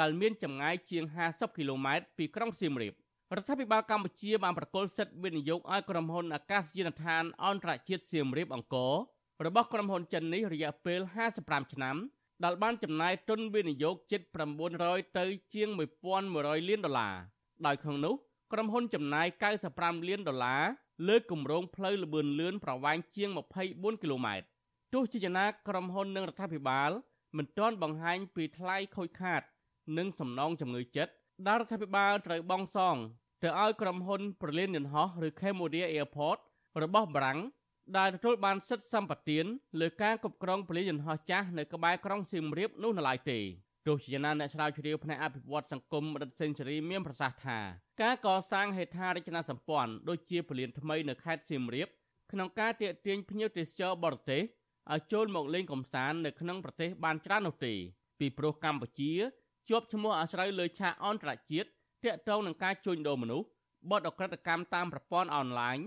[0.00, 2.94] ដែលមានចម្ងាយជាង50គីឡូម៉ែត្រពីក្រុងសៀមរាប
[3.36, 8.92] រដ្ឋាភិបាលកម្ពុជាបានប្រគល់សិទ្ធិវិនិយោគឲ្យក្រុមហ៊ុនអាកាសយានដ្ឋានអន្តរជាតិសៀមរាបអង្គរ
[9.46, 11.00] របស់ក្រុមហ៊ុនចិននេះរយៈពេល
[11.36, 11.96] 55ឆ្នាំ
[12.44, 14.20] ដែលបានចំណាយទុនវិនិយោគជិត
[14.70, 15.24] 900ទៅ
[15.54, 15.68] ជាង
[16.18, 17.14] 1100លានដុល្លារ
[17.66, 18.14] ដោយក្នុងនោះ
[18.52, 19.26] ក្រុមហ៊ុនចំណាយ
[19.68, 20.62] 95លានដុល្លារ
[21.08, 23.30] លើគម្រោងផ្លូវលបឿនលឿនប្រវែងជាង
[23.66, 24.46] 24គីឡូម៉ែត្រ
[24.92, 26.90] ទោះជាយ៉ាងណាក្រុមហ៊ុននិងរដ្ឋាភិបាល
[27.36, 29.42] មិនទាន់បង្ហាញពីថ្លៃខូចខាត
[29.98, 31.12] និងសំណងជំងឺចិត្ត
[31.46, 32.96] ដែលរដ្ឋាភិបាលត្រូវបង់សង
[33.42, 36.38] ទៅឲ្យក្រុមហ៊ុនប្រលានយន្តហោះឬ Cambodia Airport
[36.82, 37.38] របស់បារាំង
[37.98, 39.38] ដែលទទួលបានសិទ្ធិសម្បត្តិ
[39.80, 43.38] លើការគ្រប់គ្រងប្រលានយន្តហោះចាស់នៅក្បែរក្រុងសៀមរាបនោះនៅឡើយទេ
[43.86, 47.58] ទោះជាយ៉ាងណាអ្នកស្រាវជ្រាវផ្នែកអភិវឌ្ឍសង្គមរដ្ឋសេនស៊ូរីមានប្រសាសន៍ថា
[48.02, 51.88] ការកសាងហេដ្ឋារចនាសម្ព័ន្ធដូចជាពលានថ្មីនៅខេត្តសៀមរាប
[52.32, 54.42] ក្នុងការទាក់ទាញភ្ញៀវទេសចរបរទេស
[54.92, 57.74] ឲ្យចូលមកលេងកម្សាន្តនៅក្នុងប្រទេសបានច្រើននោះទេ
[58.18, 59.12] ពីព្រោះកម្ពុជា
[59.68, 61.68] ជាប់ឈ្មោះអាស្រ័យលើឆាកអន្តរជាតិ
[62.04, 63.46] ទាក់ទងនឹងការជួញដូរមនុស្ស
[63.90, 65.78] បទអក្រិតកម្មតាមប្រព័ន្ធអនឡាញ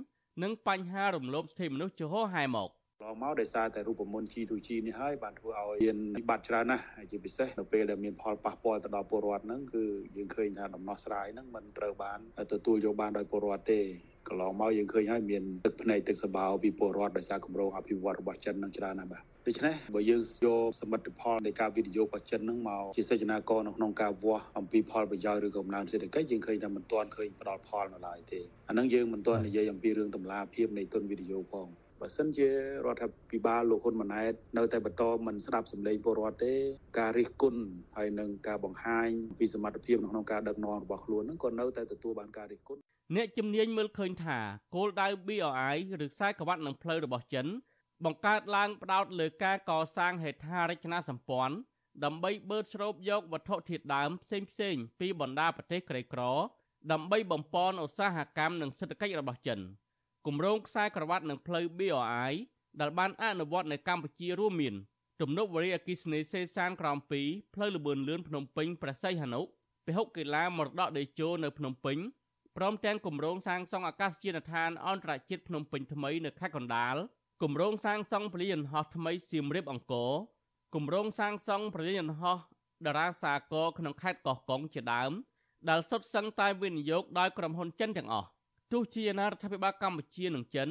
[0.44, 2.72] និងបញ្ហារំលោភសិទ្ធិមនុស្សចំហហែមក។
[3.04, 9.84] ឡងមកដោយសារតែរូបមន្ត G2G នេះហើយបានធ្វើឲ្យមានវិបត្តិច្រើនណាស់ជាពិសេសនៅពេលដែលមានផលប៉ះពាល់ទៅដល់ពលរដ្ឋហ្នឹងគឺ
[10.16, 12.20] យើងឃើញថាដំណោះស្រាយហ្នឹងមិនត្រូវបាន
[12.54, 13.82] ទទួលយកបានដោយពលរដ្ឋទេ
[14.30, 31.68] កន្លងមកយើងឃើញហើយមានទឹកភ្នែកទឹកសបោពីពលរដ្ឋដោយសារគម្រោងអភិវឌ្ឍរបស់ចិននឹងច្រើនណាស់បាទដូច្នេះបើយើងយកសមិទ្ធផលនៃការវិនិយោគរបស់ចិននឹងមកជាសេចក្ដីកនៅក្នុងការវាស់អំពីផលប្រយោជន៍ឬកំណើនសេដ្ឋកិច្ចយើងឃើញថាមិនទាន់ឃើញផ្ដល់ផលនៅឡើយទេអាហ្នឹងយើងមិនទាន់និយាយអំពីរឿងតម្លាភាពនៃទុនវិនិយោគផង
[32.02, 36.54] បើសិនជារដ្ឋាភិបាលលោកហ៊ុនម៉ាណែតនៅតែបន្តមិនស្ដាប់សម្លេងពលរដ្ឋទេ
[37.00, 37.62] ការរិះគន់
[37.98, 39.10] ហើយនឹងការបង្ហាញ
[39.40, 42.82] ពីសមត្ថភាពក្នុងការដឹកនាំរបស់ខ្លួននឹងក៏នៅតែទទួលបានការរិះគន់
[43.14, 44.38] អ្នកជំនាញមើលឃើញថា
[44.76, 47.48] គោលដៅ BRI ឬខ្សែក្រវ៉ាត់នឹងផ្លូវរបស់ចិន
[48.06, 51.56] បង្កើតឡើងផ្ដោតលើការកសាងហេដ្ឋារចនាសម្ព័ន្ធ
[52.04, 56.22] ដើម្បីបឺតស្រូបយកវត្ថុធាតុដើមផ្សេងផ្សេងពីបណ្ដាប្រទេសក្រីក្រ
[56.92, 59.60] ដើម្បីបំពន់ឧស្សាហកម្មនិងសេដ្ឋកិច្ចរបស់ចិន។
[60.26, 62.34] គម្រោងខ្សែក្រវ៉ាត់និងផ្លូវ BRI
[62.80, 64.76] ដែលបានអនុវត្តនៅកម្ពុជារួមមាន
[65.22, 69.42] ទំនប់វារីអគ្គិសនីសេសានក្រោម2ផ្លូវលបឿនលឿនភ្នំពេញព្រះសីហនុ
[69.86, 71.98] ពហុកីឡាមរតកដេជោនៅភ្នំពេញ
[72.58, 76.96] ព្រមទាំងគម្រោងសាងសង់អាកាសយានដ្ឋានអន្តរជាតិភ្នំពេញថ្មីនៅខេត្តកណ្ដាល
[77.44, 80.12] គម្រោងសាងសង់ពលានយន្តហោះថ្មីសៀមរាបអង្គរ
[80.76, 82.38] គម្រោងសាងសង់ពលានយន្តហោះ
[82.86, 85.12] តារាសាគរក្នុងខេត្តកោះកុងជាដើម
[85.70, 88.28] ដែលសុទ្ធសឹងតែវិនិយោគដោយក្រុមហ៊ុនចិនទាំងអស់
[88.72, 90.70] ទោះជាណារដ្ឋាភិបាលកម្ពុជានិងចិន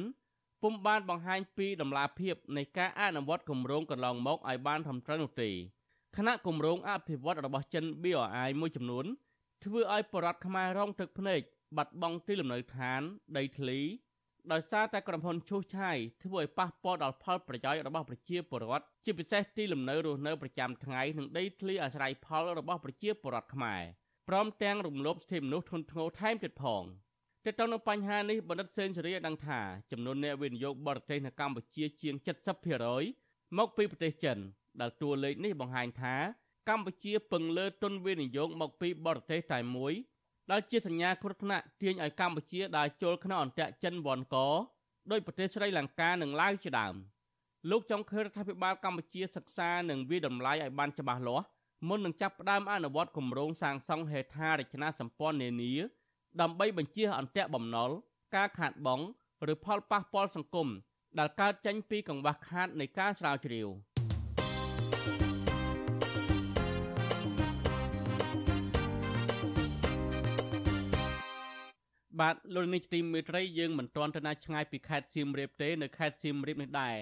[0.61, 5.49] ពុំបានបង្ហាញពីដំណាភាពនៃការអនុវត្តគម្រោងកន្លងមកឲ្យបានត្រឹមត្រូវនោះទេ
[6.15, 9.05] គណៈគម្រោងអភិវឌ្ឍរបស់ចិន BRI មួយចំនួន
[9.63, 11.41] ធ្វើឲ្យបរដ្ឋខ្មែររងទឹកភ្នែក
[11.77, 13.01] បាត់បង់ទីលំនៅឋាន
[13.37, 13.79] ដីធ្លី
[14.51, 23.83] ដោយសារតែក្រុមហ៊ុនឈូសឆាយធ្វើឲ្យប៉ះពាល់ដល់ផលប្រយោជន៍របស់ប្រជាពលរដ្ឋជាពិសេសទីលំនៅរស់នៅប្រចាំថ្ងៃនិងដីធ្លីអាស្រ័យផលរបស់ប្រជាពលរដ្ឋខ្មែរ
[24.29, 26.83] ព្រមទាំងរំលោភសិទ្ធិមនុស្សធ្ងន់ធ្ងរថែមទៀតផង។
[27.45, 29.59] ទាក់ទងនឹងបញ្ហានេះបណ្ឌិតសេនស៊ូរីឲ្យដឹងថា
[29.91, 32.15] ចំនួនអ្នកវិនិយោគបរទេសនៅកម្ពុជាជាង
[32.85, 34.37] 70%មកពីប្រទេសចិន
[34.81, 36.15] ដែលតួលេខនេះបង្ហាញថា
[36.69, 39.93] កម្ពុជាពឹងលើទុនវិនិយោគមកពីបរទេសតែមួយ
[40.51, 44.35] ដែលជាសញ្ញាគ្រោះថ្នាក់ទាញឲ្យកម្ពុជាដើរចូលក្នុងអន្ទាក់ចិនវ៉ាន់ក
[45.11, 46.95] ដោយប្រទេសស្រីលង្កានិងឡាវជាដើម
[47.69, 51.45] លោកចង់ឃើញរដ្ឋាភិបាលកម្ពុជាសិក្សានិងវិតម្លៃឲ្យបានច្បាស់លាស់
[51.87, 55.73] មុននឹងចាប់ផ្ដើមអនុវត្តគម្រោងសាងសង់ហេដ្ឋារចនាសម្ព័ន្ធនានា
[56.41, 57.89] ដើម្បីបញ្ជាអន្ទាក់បំណុល
[58.35, 59.05] ការខាតបង់
[59.53, 60.67] ឬផលប៉ះពាល់សង្គម
[61.19, 63.67] ដែលកើតចេញពីកង្វះខាតនៃការស្រាវជ្រាវ
[72.19, 76.95] បាទលោកនេះទីមេត្រីយើងមិនទាន់ទៅណាឆ្ងាយពីខេត្តសៀមរាបទេនៅខេត្តសៀមរាបនេះដែរ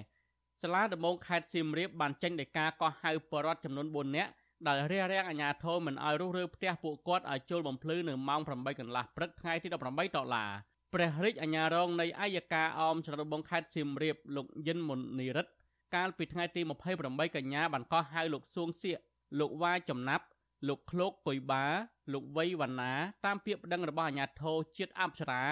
[0.61, 4.31] សាលាដំបងខេត្តសៀមរាបបានចេញដីកាកោះហៅបរិវត្តចំនួន4នាក់
[4.67, 10.49] ដែលរារាំងអាជ្ញាធរមិនឲ្យរុះរើផ្ទះពួកគាត់ឲ្យចូលបំភ្លឺនៅម៉ោង8កន្លះព្រឹកថ្ងៃទី18ដុល្លារ
[10.93, 15.47] ព្រះរាជអាជ្ញារងនៃអัยការអមចរបងខេត្តសៀមរាបលោកយិនមុននីរិត
[15.95, 16.61] កាលពីថ្ងៃទី
[16.99, 18.99] 28កញ្ញាបានកោះហៅលោកសួងសៀក
[19.39, 20.25] លោកវ៉ាចំណាប់
[20.67, 21.65] លោកឃ្លោកកុយបា
[22.13, 22.93] លោកវៃវណ្ណា
[23.25, 25.43] តាមពាក្យប្តឹងរបស់អាជ្ញាធរជាតិអប្សរា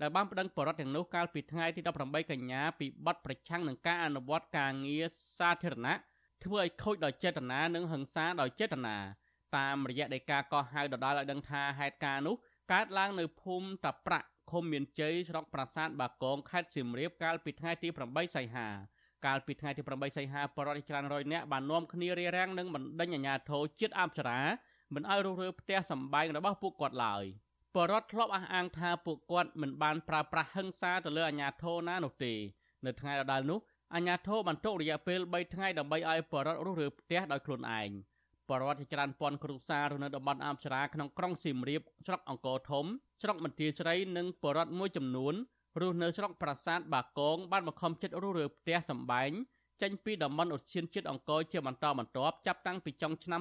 [0.00, 5.04] ដែលបានប្តឹងបរិវត្តទាំងនោះកាលពីថ្ងៃទី18កញ្ញាពីបទប្រឆាំងនឹងការអនុវត្តការងារ
[5.38, 5.94] សាធារណៈ
[6.44, 8.96] ធ្វើឲ្យខូចដោយចេតនានិងហិង្សាដោយចេតនា
[9.56, 12.36] តាមរយៈដីកាកោះហៅដដាលឲ្យដឹងថាហេតុការណ៍នោះ
[12.72, 18.68] កើតឡើងនៅភូមិតាប្រាក់ឃុំមានជ័យស្រុកប្រាសាទបាគងខេត្តសៀមរាបកាលពីថ្ងៃទី8សីហា
[19.26, 24.40] កាលពីថ្ងៃទី8សីហាបរិយាច្រើនរយនាក់បាននាំគ្នារារាំងនិងបណ្ដេញអាជ្ញាធរជាតិអប្សរា
[24.94, 27.24] មិនឲ្យរុះរើផ្ទះសម្បែងរបស់ពួកគាត់ឡើយ
[27.74, 32.32] បរដ្ឋធ្លាប់អះអាងថាពួកគាត់មិនបានប្រើប្រាស់ហិង្សាទៅលើអាជ្ញាធរណានោះទេ
[32.86, 33.58] នៅថ្ងៃដដែលនោះ
[33.94, 37.90] អាជ្ញាធរបានទុករយៈពេល3ថ្ងៃដើម្បីឲ្យបរដ្ឋរុះរើផ្ទះដោយខ្លួនឯង
[38.48, 42.84] បរដ្ឋជាច្រើនពាន់គ្រួសាររស់នៅតំបន់អមច្រាក្នុងក្រុងសៀមរាបស្រុកអង្គរធំ
[43.22, 45.34] ស្រុកមន្ទាស្រីនិងបរដ្ឋមួយចំនួន
[45.80, 49.30] រស់នៅស្រុកប្រាសាទបាគងបានបង្ខំចិត្តរុះរើផ្ទះសម្បែង
[49.82, 53.40] ចេញពីតំបន់ឧទ្យានជាតិអង្គរជាបន្តបន្ទាប់ចាប់តាំងពីចុងឆ្នាំ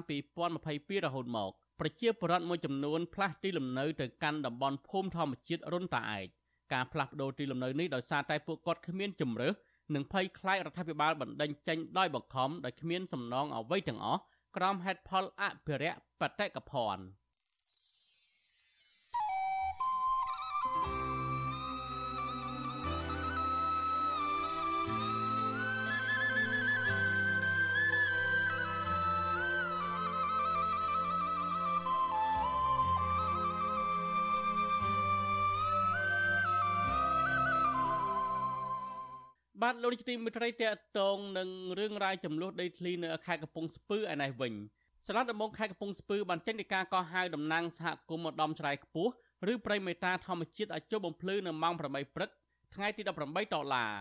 [0.53, 6.27] 2022រហូតមកប្រជាពលរដ្ឋមួយចំនួនផ្លាស់ទីលំនៅទៅកាន់តំបន់ភូមិធម្មជាតិរុនតាឯក
[6.73, 9.53] ការផ្លាស់ប្តូរទីលំនៅនេះដោយសារតែពួកគាត់គ្មានជំរើស
[9.95, 14.21] និងភ័យខ្លាចរដ្ឋាភិបាលបណ្តេញចេញដោយបង្ខំដោយគ្មានសំណងអ្វីទាំងអស់
[14.57, 17.03] ក្រោមហេតុផលអភិរក្សបតិកភណ្ឌ
[39.63, 41.49] បាទលោកនាយកទីមេត្រីតេតងនឹង
[41.79, 44.53] រឿងរ៉ាវចំនួនដីធ្លីនៅខេត្តកំពង់ស្ពឺឯនេះវិញ
[45.05, 49.11] សាលាដំបងខេត្តកំពង់ស្ពឺបានចេញដីកាកោះហៅតំណាងសហគមន៍ម្ដំឆ្លៃខ្ពស់
[49.51, 52.29] ឬប្រិមេតាធម្មជាតិឲ្យចុះបំភ្លឺនៅម៉ោង8ព្រឹក
[52.75, 53.09] ថ្ងៃទី18
[53.53, 53.91] ដុល្លារ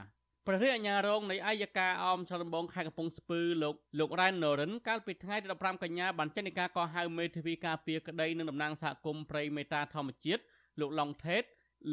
[0.47, 10.43] ព្រះរាជអាជ្ញារងនៃអัยការអមឆ្លដំបងខេត្តកំពង់ស្ពឺលោកលោករ៉ែនណូរិនកាលពីថ្ងៃទី15កញ្ញាបានចេញដីកាកោះហៅមេធាវីការពារក្តីនឹងតំណាងសហគមន៍ប្រិមេតាធម្មជាតិ
[10.81, 11.43] លោកឡុងថេត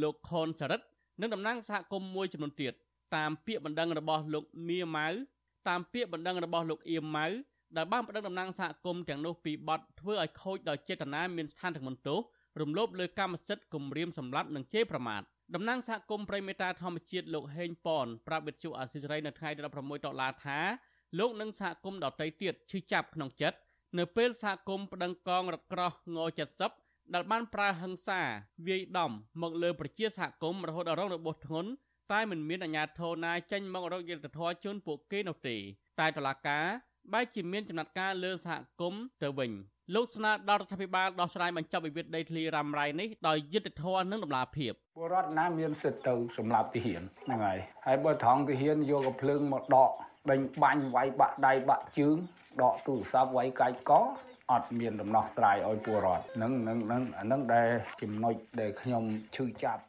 [0.02, 0.86] លោកខុនសរិទ្ធ
[1.22, 2.74] និងតំណាងសហគមន៍មួយចំនួនទៀត
[3.16, 5.08] តាមពាក្យបណ្ដឹងរបស់លោកមៀម៉ៅ
[5.68, 7.28] តាមពាក្យបណ្ដឹងរបស់លោកអៀមម៉ៅ
[7.78, 12.20] ដែលបានបណ្ដឹងតំណាងសហគមន៍ទាំងនោះពីបទធ្វើឲ្យខូចដោយចេតនាមានស្ថានទម្ងន់ទោស
[12.62, 15.22] រំលោភលើកម្មសិទ្ធិគំរាមសម្លាប់និងជេរប្រមាថ
[15.56, 20.60] តំណាងសហគមន៍ប្រិមេតាធម្មជាតិលោកហេងប៉នប្រាប់វិទ្យុអាស៊ីសេរីនៅថ្ងៃទី16ដុល្លារថា
[21.20, 23.58] លោកនិងសហគមន៍ដទៃទៀតឈឺចាប់ក្នុងចិត្ត
[23.98, 26.18] នៅពេលសហគមន៍ប្តឹងកងរក្រោះង
[26.68, 28.22] 70ដែលបានប្រើហិង្សា
[28.68, 29.12] វាយដំ
[29.42, 31.70] មកលើប្រជាសហគមន៍រហូតដល់រងរបួសធ្ងន់
[32.12, 35.56] តែមិនមានអាជ្ញាធរណាចេញមករកយុត្តិធម៌ជូនពួកគេនោះទេ
[36.00, 36.66] តែតុលាការ
[37.14, 39.52] បែរជាមានចំណាត់ការលើសហគមន៍ទៅវិញ
[39.96, 49.90] លោកស្នើដល់រដ្ឋាភិបាលដោះស្រាយបញ្ចប់វិវាទដីធ្លីរ៉ាំរ៉ៃនេះដោយយុត្តិធម៌និងតម្លាភាពពលរដ្ឋណាមានសិទ្ធិទៅសម្រាប់ទាហានហ្នឹងហើយហើយបើថងទាហានយកកំភ្លើងមកដក
[50.32, 52.18] ដេញបាញ់វាយបាក់ដៃបាក់ជើង
[52.62, 53.92] ដកទូរស័ព្ទវាយកាច់ក
[54.52, 57.70] អត់មានដំណោះស្រាយឲ្យពលរដ្ឋនឹងនឹងនឹងអានឹងដែល
[58.02, 59.04] ចំណុចដែលខ្ញុំ
[59.36, 59.82] ឈឺចាប់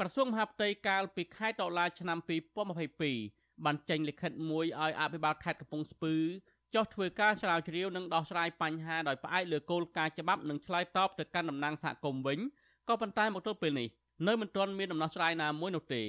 [0.00, 2.18] ក្រសួងមហាផ្ទៃកាលពីខែតុលាឆ្នាំ
[2.96, 6.14] 2022បានចេញលិខិតមួយឲ្យអភិបាលខេត្តកំពង់ស្ពឺ
[6.74, 12.38] ចុះធ្វើការស្រាវជ្រាវនិងដោះស្រាយបញ្ហាដោយផ្អែកលើគោលការណ៍ច្បាប់និងឆ្លើយតបទៅកាន់តំណាងសហគមន៍វិញ
[12.88, 13.88] ក៏ប៉ុន្តែមកទល់ពេលនេះ
[14.28, 16.02] នៅមិនទាន់មានដំណោះស្រាយណាមួយនោះទេ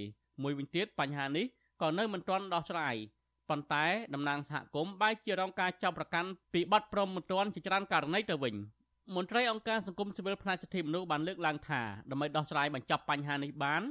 [0.44, 1.46] មួយវិញទៀតបញ្ហានេះ
[1.82, 2.96] ក៏នៅមិនទាន់ដោះស្រាយ
[3.50, 8.56] ប៉ុន្តែតំណាងសហគមន៍បែរជារងការចាប់ប្រកាន់ពីបទប្រមមិនទាន់ជាច្រើនករណីទៅវិញ។
[9.16, 11.82] មន្ត្រីអង្គការសង្គមស៊ីវិលផ្នែកសិទ្ធិមនុស្សបានលើកឡើងថា
[12.12, 13.82] ដើម្បីដោះស្រាយបញ្ចប់បញ្ហានេះបាន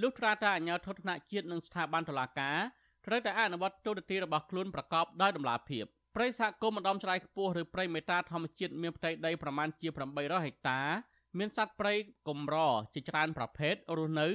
[0.00, 2.58] លុះត្រាតែអាជ្ញាធរថ្នាក់ជាតិនិងស្ថាប័នតុលាការ
[3.06, 5.84] ត្រូវតែអនុវត្តទូរទីរបស់ខ្លួនប្រកបដោយតម្លាភាព
[6.16, 10.80] ព្រៃសហគមន៍ម្ដំច្រាយខ្ពស់ឬព្រៃមេតាធម្មជាតិមានផ្ទៃដីប្រមាណជា800ហិកតា
[11.38, 11.94] មានសត្វព្រៃ
[12.28, 12.56] កម្រ
[12.94, 14.28] ជាច្រើនប្រភេទរស់នៅ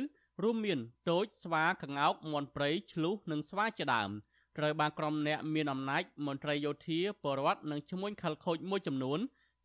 [0.43, 0.79] រួមមាន
[1.09, 4.11] ទោចស្វាក្ងោកមាន់ព្រៃឆ្លុះនិងស្វាជាដើម
[4.57, 9.19] ត្រូវបានក្រុមអ្នកមានអំណាចមន្ត្រីយោធាពលរដ្ឋនិងឈ្មួញខលខូចមួយចំនួន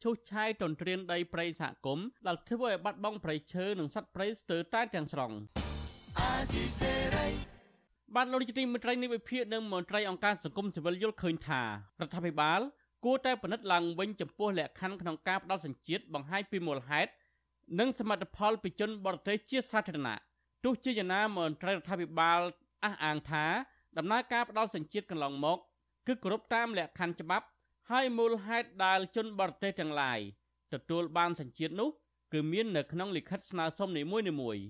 [0.05, 5.31] ឈូសឆាយទន្ទ្រានដីព្រៃសហគមន៍ដែលធ្វើឲ្យបាត់បង់ព្រៃឈើនិងសត្វព្រៃស្ទើរតែទាំងស្រុង
[8.15, 11.67] បានលោកនាយកទីមេត្រីនៃវិភាគនិងមន្ត្រីអង្គការសង្គមស៊ីវិលយល់ឃើញថារ
[12.07, 12.61] ដ្ឋាភិបាល
[13.05, 17.11] គួរតែពិនិត្យឡើងវិញចំពោះលក្ខខណ្ឌក្នុងការផ្ដល់សញ្ជាតិបង្ហាញពីមូលហេតុ
[17.81, 20.19] និងសមិទ្ធផលពីជនបរទេសជាសាធារណៈ
[20.65, 22.41] ទោះជាយ៉ាងណាមន្ត្រីរដ្ឋាភិបាល
[22.85, 23.45] អះអាងថា
[23.99, 25.59] ដំណើរការផ្ដល់សញ្ជាតិកន្លងមក
[26.07, 27.47] គឺគោរពតាមលក្ខខណ្ឌច្បាប់
[27.91, 30.21] ហើយមូលហេតុដែលជនបរទេសទាំងឡាយ
[30.75, 31.91] ទទួលបានសញ្ជាតិនោះ
[32.33, 34.63] គឺមាននៅក្នុងលិខិតស្នើសុំនីមួយៗ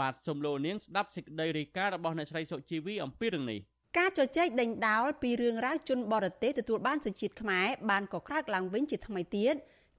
[0.00, 3.60] បាទសូមលោកនាងស្ដាប់សេចក្តីរាយការណ៍របស់អ្នកស្រីសុជីវីអំពីរឿងនេះ
[3.98, 9.54] ការជជែកដេញដោលពីរឿងរ៉ាវជនបរទេសទទួលបានសញ្ជាតិខ្មែរបានក៏ក្រើកឡើងវិញជាថ្មីទៀត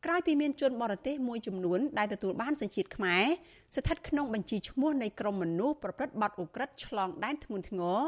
[0.06, 3.26] ក្រោយពីមានជនបរទេសមួយចំនួនដែលទទួលបានសញ្ជាតិខ្មែរ
[3.76, 8.00] ស្ថិតក្នុងបញ្ជីឈ្មោះនៃក្រុមមនុស្សប្រព្រឹត្តបទឧក្រិដ្ឋឆ្លងដែនធ្ងន់ធ្ងរ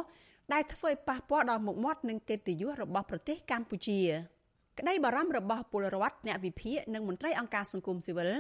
[0.54, 4.02] ដែលធ្វើឲ្យប៉ះពាល់ដល់មុខមាត់និងកិត្តិយសរបស់ប្រទេសកម្ពុជា។
[4.80, 8.32] ក្តីបារម្ភរបស់ពលរដ្ឋអ្នកវិភាគនិងមន្ត្រីអង្គការសង្គមស៊ីវិល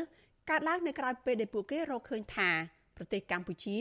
[0.49, 2.49] កើតឡើងនៅក្រៅពេលដែលពួកគេរកឃើញថា
[2.97, 3.77] ប្រទេសកម្ពុជា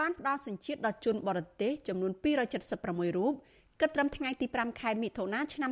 [0.00, 2.12] បានផ្ដល់សញ្ជាតិដល់ជនបរទេសចំនួន
[2.64, 3.32] 276រូប
[3.80, 5.70] គិតត្រឹមថ្ងៃទី5ខែមិថុនាឆ្នាំ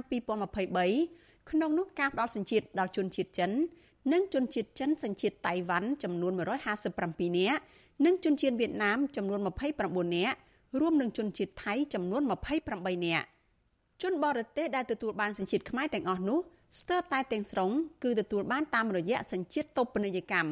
[0.71, 3.51] 2023ក្នុងនោះការផ្ដល់សញ្ជាតិដល់ជនជាតិចិន
[4.13, 6.33] និងជនជាតិចិនសញ្ជាតិតៃវ៉ាន់ចំនួន
[6.81, 7.61] 157នាក់
[8.05, 9.41] និងជនជាតិវៀតណាមចំនួន
[9.79, 10.37] 29នាក់
[10.81, 12.23] រួមនឹងជនជាតិថៃចំនួន
[12.65, 13.27] 28នាក់
[14.03, 16.39] ជនបរទេសដែលទទួលបានសញ្ជាតិខ្មែរទាំងអស់នោះ
[16.81, 17.71] ស្ទើរតែទាំងស្រុង
[18.05, 20.51] គឺទទួលបានតាមរយៈសញ្ជាតិតូបនីយកម្ម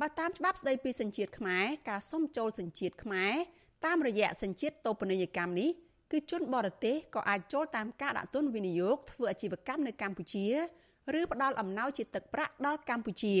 [0.00, 3.32] បើតាមច្បាប់ស្តីពីសញ្ជាតិខ្មែរការសុំចូលសញ្ជាតិខ្មែរ
[3.86, 5.70] តាមរយៈសញ្ជាតិតូបនីយកម្មនេះ
[6.10, 10.46] គឺជនបរទេសក៏អាចចូលតាមការដាក់ទុនវិនិយោគធ្វើអាជីវកម្មនៅកម្ពុជា
[11.18, 13.36] ឬផ្ដល់អំណោយជាទឹកប្រាក់ដល់កម្ពុជា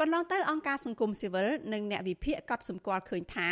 [0.00, 3.50] កន្លងទៅអង្គការសង្គមស៊ីវិលនិងអ្នកវិភាគកត់សម្គាល់ឃើញថា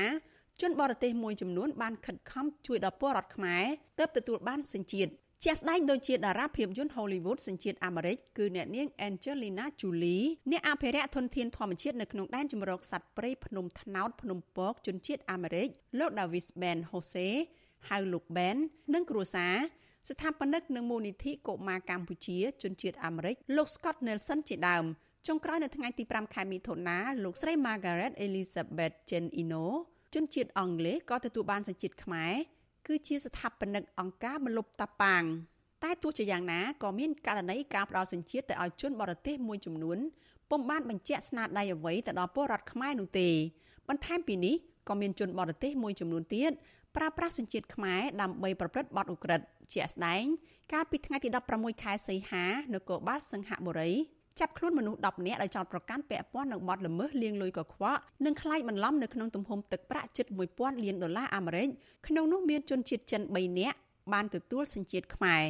[0.60, 3.64] ជនបរទេសមួយចំនួនបានខិតខំជួយដល់ពលរដ្ឋខ្មែរ
[3.98, 5.12] ទើបទទួលបានសញ្ជាតិ
[5.46, 15.68] ជាក់ស្ដែងដូចជាតារាភាពយន្ត Hollywood សញ្ជាតិអាមេរិកគឺអ្នកនាង Angelina Jolie អ្នកអភិរក្សធនធានធម្មជាតិនៅក្នុងដែនជម្រកសត្វព្រៃភ្នំថ្នោតភ្នំពកជនជាតិអាមេរិក
[15.98, 17.28] លោក Davis Ben Jose
[17.88, 18.56] ហៅលោក Ben
[18.94, 19.54] និងគ្រួសារ
[20.08, 24.84] ស្ថាបនិកនិងមូលនិធិកុមារកម្ពុជាជនជាតិអាមេរិកលោក Scott Nelson ជាដើម
[25.26, 29.64] ចុងក្រោយនៅថ្ងៃទី5ខែមិថុនាលោកស្រី Margaret Elizabeth Jane Ino
[30.14, 32.34] ជនជាតិអង់គ្លេសក៏ទទួលបានសញ្ជាតិខ្មែរ
[32.86, 35.24] គឺជាស្ថាបនិកអង្គការមលុបតាប៉ាង
[35.82, 39.98] តែទោះជាយ៉ាងណាក៏មានករណីការផ្ដល់សញ្ជាតិទៅឲ្យជនបរទេសមួយចំនួន
[40.50, 43.28] ពុំបានបញ្ជាក់ស្នាដៃអ្វីទៅដល់ពលរដ្ឋខ្មែរនោះទេ
[43.88, 44.54] បន្ថែមពីនេះ
[44.88, 46.52] ក៏មានជនបរទេសមួយចំនួនទៀត
[46.96, 50.24] ប្រើប្រាស់សញ្ជាតិខ្មែរដើម្បីប្រព្រឹត្តបទឧក្រិដ្ឋជាក់ស្ដែង
[50.72, 53.92] កាលពីថ្ងៃទី16ខែសីហានគរបាលសង្ហបុរី
[54.40, 61.68] ចាប់ខ្លួនមនុស្ស10នាក់ដោយចោទប្រកាន់ពាក់ព័ន្ធនឹងបទល្មើសលាងលុយកខ្វក់និងក្លែងបន្លំនៅក្នុងទំហំទឹកប្រាក់ជិត1000លានដុល្លារអាមេរិក
[62.06, 63.76] ក្នុងនោះមានជនជាតិចិន3នាក់
[64.12, 65.42] បានទទួលសញ្ជាតិខ្មែរ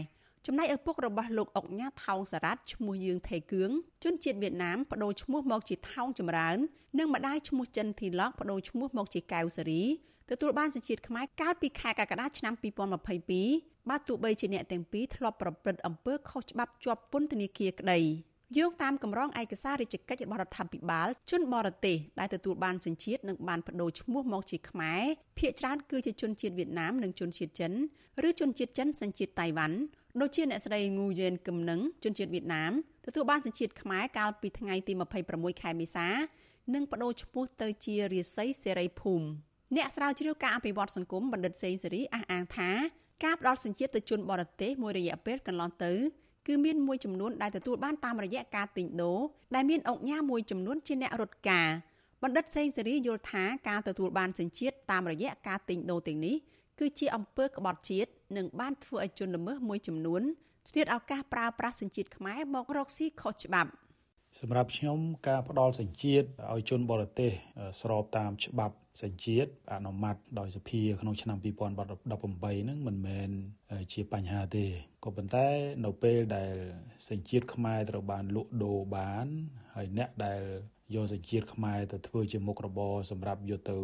[0.47, 3.71] ចំណែកឪពុករបស់លោកអុកញ៉ាថោងសារ៉ាត់ឈ្មោះយើងថេគឿង
[4.05, 6.59] ជនជាតិវៀតណាមបដូរឈ្មោះមកជាថោងចម្រើន
[6.99, 9.83] និងម្ដាយឈ្មោះចិនធីឡុកបដូរឈ្មោះមកជាកៅសេរី
[10.31, 12.55] ទទួលបានសញ្ជាតិខ្មែរកាលពីខែកក្កដាឆ្នាំ
[13.21, 18.01] 2022បាទទោះបីជាអ្នកទាំងពីរធ្លាប់ប្រព្រឹត្តអំពើខុសច្បាប់ជាប់ពន្ធនាគារក្តី
[18.57, 25.03] យោងតាមកម្រងឯកសាររាជកិច្ចរបស់រដ្ឋាភិបាលជនបរទេសដែលទទួលបានសញ្ជាតិនិងបានបដូរឈ្មោះមកជាខ្មែរ
[25.39, 27.73] ភាគច្រើនគឺជាជនជាតិវៀតណាមនិងជនជាតិចិន
[28.29, 29.77] ឬជនជាតិចិនសញ្ជាតិតៃវ៉ាន់
[30.21, 32.73] ដូចជាអ្នកស្រីងូយ៉ែនគឹមនឹងជនជាតិវៀតណាម
[33.07, 34.93] ទទួលបានសញ្ជាតិខ្មែរកាលពីថ្ងៃទី
[35.29, 36.09] 26ខែមេសា
[36.75, 39.27] និងបដូរឈ្មោះទៅជារាសីសេរីភូមិ
[39.77, 42.71] អ្នកស្រាវជ្រាវការអភិវឌ្ឍសង្គមបណ្ឌិតសេងសេរីអះអាងថា
[43.25, 45.93] ការផ្ដល់សញ្ជាតិទៅជនបរទេសមួយរយៈពេលកន្លងទៅ
[46.47, 49.21] គឺមានមួយចំនួនដែលទទួលបានតាមរយៈការទិញដូរ
[49.55, 51.69] ដែលមានអង្គញាមួយចំនួនជាអ្នករត់ការ
[52.23, 56.37] បណ្ឌិតសេងសេរីយល់ថាការទទួលបានសញ្ជាតិតាមរយៈការទិញដូរទាំងនេះ
[56.79, 60.23] គឺជាអំពើក្បត់ជាតិនិងបានធ្វើឲ្យជនល្មើសមួយចំនួន
[60.69, 63.71] ឆ្លៀតឱកាសប្រើប្រាស់សញ្ជាតិខ្មែរមករកស៊ីខុសច្បាប់
[64.41, 67.31] សម្រាប់ខ្ញុំការផ្ដល់សញ្ជាតិឲ្យជនបរទេស
[67.81, 73.31] ស្របតាមច្បាប់ សញ្ជាតិអនុម័តដោយសភាក្នុងឆ្នាំ2018ហ្នឹងមិនមែន
[73.93, 74.65] ជាបញ្ហាទេ
[75.05, 75.47] ក៏ប៉ុន្តែ
[75.85, 76.53] នៅពេលដែល
[77.09, 79.27] សញ្ជាតិខ្មែរត្រូវបានលក់ដូរបាន
[79.75, 80.43] ហើយអ្នកដែល
[80.95, 83.77] យកសញ្ជាតិខ្មែរទៅធ្វើជាមុខរបរសម្រាប់យកទៅ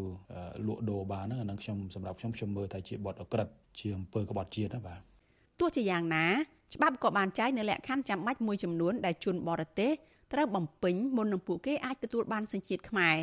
[0.66, 3.48] លក់ដូរបានហ្នឹងអានឹងខ្ញុំសម្រាប់ខ្ញុំខ្ញុំមើលថាជាបទអក្រិត
[3.78, 5.00] ជាអំពើក្បត់ជាតិណាបាទ
[5.60, 6.26] ទោះជាយ៉ាងណា
[6.74, 9.92] ច្បាប់ក៏បានចែងនៅលក្ខខណ្ឌចាំបាច់មួយចំនួនដែលជនបរទេស
[10.32, 13.16] ត្រូវបំពេញមុននឹងពួកគេអាចទទួលបានសញ្ជាតិខ្មែរ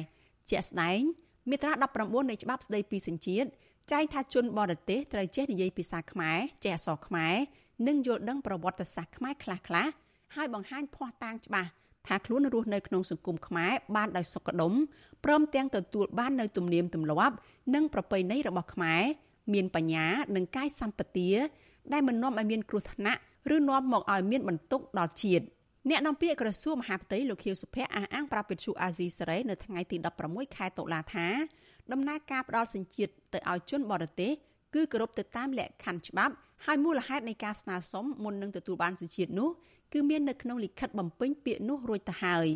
[0.50, 1.02] ជាក់ស្ដែង
[1.50, 3.48] មាត្រា19នៃច្បាប់ស្តីពីសញ្ជាតិ
[3.92, 7.36] ចែងថាជនបរទេសត្រូវចេះនិយាយភាសាខ្មែរចេះអក្សរខ្មែរ
[7.88, 9.92] និងយល់ដឹងប្រវត្តិសាស្ត្រខ្មែរខ្លះៗ
[10.36, 11.70] ហើយបង្ហាញភ័ស្តុតាងច្បាស់
[12.08, 14.74] ថាខ្លួនរស់នៅក្នុងសង្គមខ្មែរបានដោយសុខដុម
[15.26, 17.36] ព្រមទាំងទទួលបាននៅទំនៀមទម្លាប់
[17.76, 19.04] និងប្រពៃណីរបស់ខ្មែរ
[19.54, 21.30] មានបញ្ញានិងកាយសម្បទា
[21.94, 23.20] ដែលមិននាំឲ្យមានគ្រោះថ្នាក់
[23.56, 25.46] ឬនាំមកឲ្យមានបន្ទុកដល់ជាតិ
[25.90, 31.28] អ្នកនាំពាក្យក្រសួងមហាផ្ទៃលោកខៀវសុភ័ក្រអះអាងប្រាប់វិទ្យុអាស៊ីសេរីនៅថ្ងៃទី16ខែតុលាថា
[31.92, 34.32] ដំណើរការផ្ដល់សញ្ជាតិទៅឲ្យជនបរទេស
[34.76, 36.34] គឺគោរពទៅតាមលក្ខខណ្ឌច្បាប់
[36.66, 39.50] ហើយមូលហេតុនៃការស្នើសុំមុននឹងទទួលបានសញ្ជាតិនោះ
[39.94, 42.48] គឺមាននៅក្នុងលិខិតបំពេញពាក្យនោះរួចទៅហើយ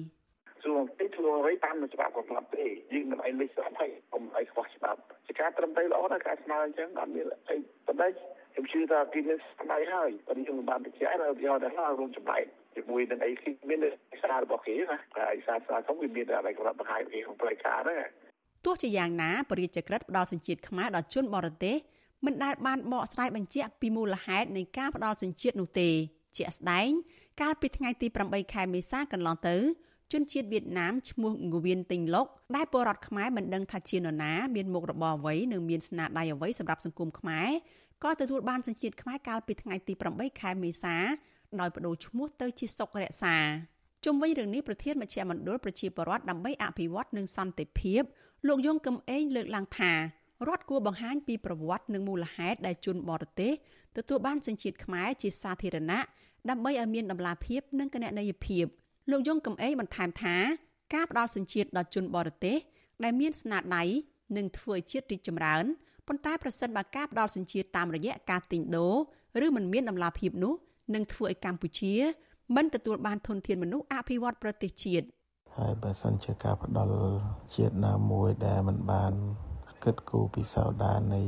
[0.64, 7.58] សួរទៅធ្វើអ្វីតាមច្បាប់កំណត់ទេយើងមិនឲ្យលេខស្រាប់ហើយកុំឲ្យខ្វះច្បាប់ជាការត្រឹមត្រូវល្អណាស់ការស្នើអញ្ចឹងអត់មានអី
[7.88, 8.08] ប៉ុន្តែ
[8.54, 12.46] ខ្ញុំជឿថាពីនេះស្ដីហើយបើយើងមិនបានបញ្ជាក់ហើយយកទៅហើយរួមចំណែក
[12.80, 18.02] ជាមួយនឹងអីគេមានឯកសាររបស់គេណាហើយឯកសារស្នើសុំវាមានតែកំណត់បង្ហាញគេក្នុងផ្លូវការហ្នឹង
[18.66, 21.76] ទោះជាយ៉ាងណាបរិយាក្រិតផ្ដល់សញ្ជាតិខ្មែរដល់ជនបរទេស
[22.26, 25.90] មិនដែលបានបកស្រាយបញ្ជាក់ពីមូលហេតុនៃការផ្ដល់សញ្ជាតិនោះទេ
[26.38, 26.90] ជាក់ស្ដែង
[27.42, 29.58] កាលពីថ្ងៃទី8ខែមេសាកន្លងទៅ
[30.14, 37.50] ជនជាតិវៀតណាមឈ្មោះងវៀនទិញលុកដែលពលរដ្ឋខ្មែរមិនដឹងថាជានរណាមានមុខរបរអ្វីនិងមានស្នាដៃអ្វីសម្រាប់សង្គមខ្មែរ
[38.04, 40.96] ក៏ទទួលបានសញ្ជាតិខ្មែរកាលពីថ្ងៃទី8ខែមេសា
[41.60, 43.38] ដោយបដូរឈ្មោះទៅជាសុករក្សា
[44.06, 48.02] ជុំវិញរឿងនេះប្រធានមជ្ឈមណ្ឌលប្រជាពលរដ្ឋដើម្បីអភិវឌ្ឍនិងសន្តិភាព
[48.48, 49.94] លោកយងកឹមអេងលើកឡើងថា
[50.48, 53.54] រដ្ឋគួរបង្ហាញពីប្រវត្តិនិងមូលហេតុដែលជនបរទេស
[53.98, 56.00] ទទួលបានសញ្ជាតិខ្មែរជាសាធារណៈ
[56.50, 58.66] ដើម្បីឲ្យមានតម្លាភាពនិងគណនេយ្យភាព
[59.12, 60.36] លោកយងកំអេងបន្ថែមថា
[60.94, 62.58] ការផ្ដល់សញ្ជាតិដល់ជនបរទេស
[63.04, 63.84] ដែលមានស្នាដៃ
[64.38, 65.64] នឹងធ្វើឲ្យជាតិរីកចម្រើន
[66.08, 68.88] ប៉ុន្តែប្រសិនបើការផ្ដល់សញ្ជាតិតាមរយៈការទិញដូ
[69.42, 70.54] រឬមិនមានតម្លាភាពនោះ
[70.94, 71.94] នឹងធ្វើឲ្យកម្ពុជា
[72.56, 75.08] មិនទទួលបានធនធានមនុស្សអភិវឌ្ឍប្រទេសជាតិ
[75.58, 77.00] ហើយបើសិនជាការផ្ដល់
[77.56, 79.14] ជាតិណាមួយដែលมันបាន
[79.84, 81.22] គិតគូរពីសោដានៃ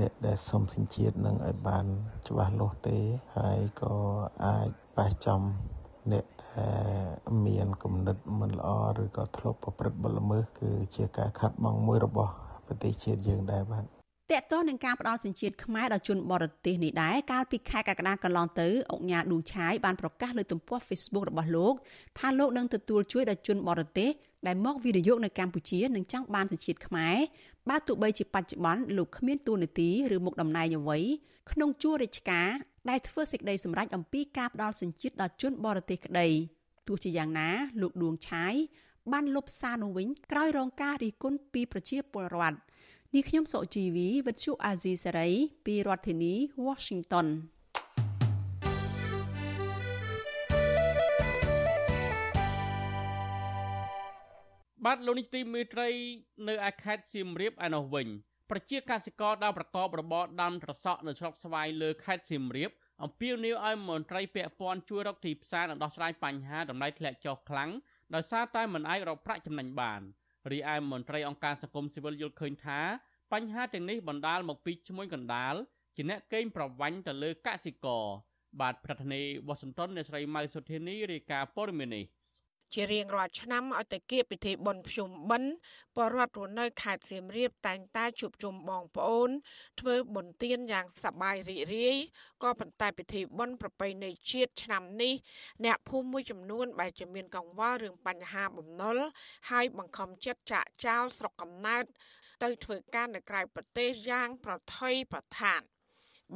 [0.00, 1.84] អ្នកដែលសុំសញ្ជាតិនឹងឲ្យបាន
[2.28, 2.98] ច្បាស់លាស់ទេ
[3.36, 3.94] ហើយក៏
[4.44, 5.40] អាចប៉ះចំ
[6.12, 6.26] អ្នក
[6.56, 6.70] ដែ
[7.32, 8.68] លមានគំនិតមិនល្អ
[9.02, 12.32] ឬក៏ធ្លាប់ប្រព្រឹត្តបទល្មើសគឺជាការខាត់បងមួយរបស់
[12.66, 13.84] ប្រទេសជាតិយើងដែរបាទ
[14.38, 21.74] តកតនឹងការផ្ដល់សញ្ជាតិខ្មែរដល់ជនបរទេសនេះដែរកាលពីខែកក្កដាកន្លងទៅអង្គញាឌូឆាយបានប្រកាសលើទំព័រ Facebook របស់លោក
[22.18, 24.10] ថាលោកនឹងទទួលជួយដល់ជនបរទេស
[24.46, 27.16] ដែលមកវិនិយោគនៅកម្ពុជានិងចង់បានសញ្ជាតិខ្មែរ
[27.68, 30.98] បើទោះបីជាបច្ចុប្បន្នលោកគ្មានតួនាទីឬមុខតំណែងអ្វី
[31.52, 32.48] ក្នុងជួររាជការ
[32.90, 36.28] ដែលធ្វើសេចក្តីសម្រេចអំពីការផ្ដល់សញ្ជាតិដល់ជនបរទេសក្តី
[36.88, 37.48] ទោះជាយ៉ាងណា
[37.80, 38.54] លោកដួងឆាយ
[39.12, 42.56] បានលុបសារនោះវិញក្រោយរងការរិះគន់ពីប្រជាពលរដ្ឋ
[43.16, 45.28] នេះខ្ញុំសុជីវីវិទ្យុអាស៊ីសេរី
[45.66, 46.34] ពីរដ្ឋធានី
[46.66, 47.26] Washington
[54.84, 55.88] បាទលោកនេះទីមេត្រី
[56.48, 58.06] នៅឯខេត្តសៀមរាបឯនោះវិញ
[58.50, 62.70] ប្រជាកសិករដែលប្រកបរបរដាំត្រសក់នៅស្រុកស្វាយលើខេត្តសៀមរាប
[63.02, 67.70] អំពាវនាវឲ្យមន្ត្រីពាក់ព័ន្ធជួយរកទីផ្សារនិងដោះស្រាយបញ្ហាតម្លៃធ្លាក់ចុះខ្លាំង
[68.14, 70.02] ដោយសារតែមិនអាចរកប្រាក់ចំណេញបាន
[70.50, 72.80] រីឯមន្ត្រីអង្គការសង្គមស៊ីវិលយល់ឃើញថា
[73.32, 75.54] បញ្ហាទាំងនេះបណ្ដាលមកពីឈ្មួញកណ្ដាល
[75.96, 78.04] ជាអ្នកកេងប្រវ័ញ្ចទៅលើកសិករ
[78.60, 82.04] បាទប្រធានាធិបតីវ៉ាស៊ីនតោនអ្នកស្រីម៉ៅសុធានីរាយការណ៍ព័ត៌មាននេះ
[82.74, 85.52] ជារៀងរាល់ឆ្នាំឲ្យតែគៀបពិធីបុណ្យភ្ជុំបិណ្ឌ
[85.96, 89.30] បរដ្ឋរស់នៅខេត្តសៀមរាបតែងតែជួបជុំបងប្អូន
[89.80, 91.96] ធ្វើបុណ្យទានយ៉ាងសប្បាយរីករាយ
[92.42, 95.14] ក៏ប៉ុន្តែពិធីបុណ្យប្រពៃណីជាតិឆ្នាំនេះ
[95.64, 98.96] អ្នកភូមិមួយចំនួនបែរជាមានកង្វល់រឿងបញ្ហាបំណុល
[99.50, 101.84] ហើយបង្ខំចិត្តចាក់ចោលស្រុកកំណើត
[102.42, 105.62] ទៅធ្វើការនៅក្រៅប្រទេសយ៉ាងប្រថុយប្រថាន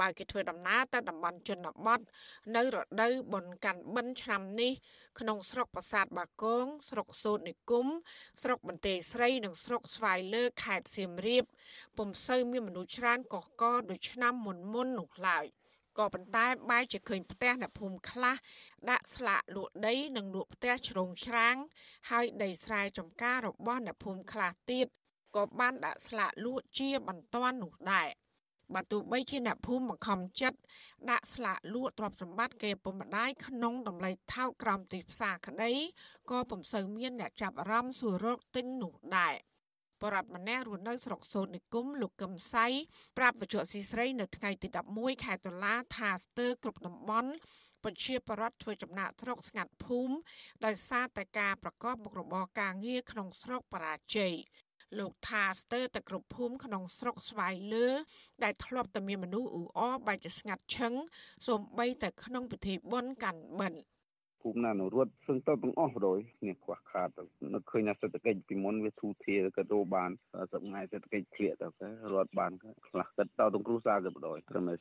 [0.00, 2.00] បើគេធ្វើដំណើរទៅតំបន់ជនបទ
[2.56, 4.72] នៅរដូវបុណ្យកាន់បិណ្ឌឆ្នាំនេះ
[5.20, 7.86] ក្នុងស្រុកប្រាសាទបាគងស្រុកសូត្រនិគម
[8.42, 11.44] ស្រុកបន្ទាយស្រីនិងស្រុកស្វាយលើខេត្តសៀមរាប
[11.96, 15.46] ពុំសូវមានមនុស្សច្រើនកកកដូចឆ្នាំមុនមុននោះឡើយ
[15.98, 18.36] ក៏ប៉ុន្តែបែរជាឃើញផ្ទះអ្នកភូមិខ្លះ
[18.90, 21.56] ដាក់ស្លាកលក់ដីនិងលក់ផ្ទះជ្រោងច្រាង
[22.10, 24.86] ហើយដីស្រែចម្ការរបស់អ្នកភូមិខ្លះទៀត
[25.36, 28.08] ក៏បានដាក់ស្លាកលក់ជាបន្ទាន់នោះដែរ
[28.74, 30.58] បើទោះបីជាអ្នកភូមិបង្ខំចិត្ត
[31.10, 35.72] ដាក់ស្លាកលក់ទ្រព្យសម្បត្តិគេពុំម្ដាយក្នុងតម្លៃថោកក្រោមទីផ្សារក្តី
[36.30, 39.34] ក៏ពុំសូវមានអ្នកចាប់អារម្មណ៍សួររកទិញនោះដែរ
[40.02, 42.66] បរដ្ឋម្នាក់រស់នៅស្រុកសូត្រនិគមលោកកឹមសៃ
[43.18, 47.30] ប្រាប់វិទ្យុស៊ីស្រីនៅថ្ងៃទី11ខែតុលាថាស្ទើរគ្រប់តំបន់
[47.84, 50.14] ប្រជាពលរដ្ឋធ្វើចំណាក់ស្រុកស្ងាត់ភូមិ
[50.64, 54.34] ដោយសារតែការប្រកបមុខរបរការងារក្នុងស្រុកបរាជ័យ
[54.98, 57.86] លោកថាស្ទើរតែគ្រប់ភូមិក្នុងស្រុកស្វាយលើ
[58.44, 60.92] ដែលធ្លាប់តែមានមនុស្សអ៊ូអរបែរជាស្ងាត់ឈឹង
[61.46, 63.80] សូម្បីតែក្នុងពិធីបុណ្យកាន់បិណ្ឌ
[64.42, 67.08] ភូមិណានរត់សឹងទៅទាំងអស់ប្រយគ្នាខ្វះខាត
[67.54, 70.10] នឹកឃើញថាសេដ្ឋកិច្ចពីមុនវាធូរធារក៏រោបាន
[70.52, 72.52] សប្ងៃសេដ្ឋកិច្ចធ្លាក់ទៅរត់បាន
[72.88, 74.74] ខ្លះគិតទៅទាំងគ្រួសារក៏ប្រយត្រឹមតែ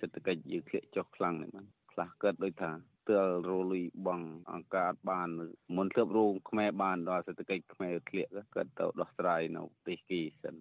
[0.00, 2.72] សេដ្ឋកិច្ចយើងធ្លាក់ចុះខ្លាំងនេះបានខ្លះគិតដូចថា
[3.08, 4.20] ទើរលុយបង
[4.52, 5.28] អង្គការបាន
[5.76, 10.56] មុនធ្លាប់រោងខ្មែរបានដល់សេដ្ឋកិច្ចខ្មែរធ្លាក់ក៏ទៅដោះស្រាយនៅប្រទេសគីសិន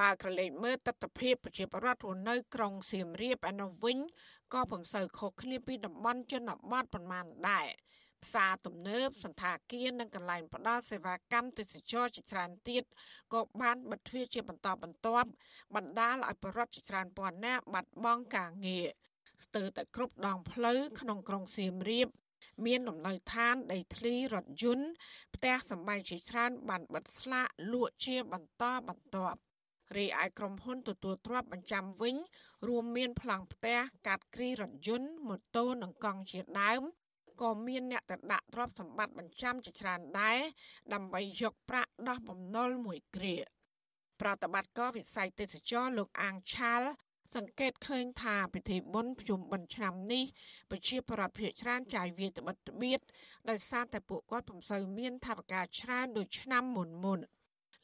[0.00, 3.98] បើក្រឡេកមើលទស្សនវិជ្ជាប្រជាប្រដ្ឋរស់នៅក្រុងសៀមរាបឯនោះវិញ
[4.54, 7.66] ក៏ពុំសូវខុសគ្នាពីតំបន់ជនបទប៉ុន្មានដែរ
[8.24, 12.84] ផ្សារទំនើបសន្តាគារនិងកន្លែងផ្ដល់សេវាកម្មទេសចរជាច្រើនទៀត
[13.34, 15.28] ក៏បានបិទទ្វារជាបន្តបន្ទាប់
[15.74, 18.86] បណ្ដាលឲ្យប្រជាពលរដ្ឋជាច្រើនពាន់នាក់បាត់បង់ការងារ
[19.44, 22.08] ស្ទើរតែគ្រប់ដងផ្លូវក្នុងក្រុងសៀមរាប
[22.66, 24.88] មានលំនៅឋានដីធ្លីរថយន្ត
[25.34, 29.40] ផ្ទះសម្បែងជាច្រើនបានបិទស្លាកលក់ជាបន្តបន្ទាប់
[29.96, 32.16] រីឯក្រុមហ៊ុនទទួលទ្រព្យបញ្ចាំវិញ
[32.68, 36.82] រួមមានប្លង់ផ្ទះកាត់គ្រីរថយន្តម៉ូតូនិងកង់ជាដើម
[37.42, 40.38] ក៏មានអ្នកទៅដាក់ទ្រព្យសម្បត្តិបញ្ចាំជាច្រើនដែរ
[40.94, 43.36] ដើម្បីយកប្រាក់ដោះបំណុលមួយគ្រា
[44.20, 46.82] ប្រតិបត្តិការវិស័យទេសចរលោកអាងឆាល
[47.36, 50.24] សង្កេតឃើញថាពិធីបុណ្យភ្ជុំបិណ្ឌឆ្នាំនេះ
[50.70, 53.00] ប្រជាពលរដ្ឋភាគច្រើនចាយវាយត្បិតត្បៀត
[53.50, 57.18] ដោយសារតែពួកគាត់ពុំសូវមានថវិកាច្រើនដូចឆ្នាំមុនមុន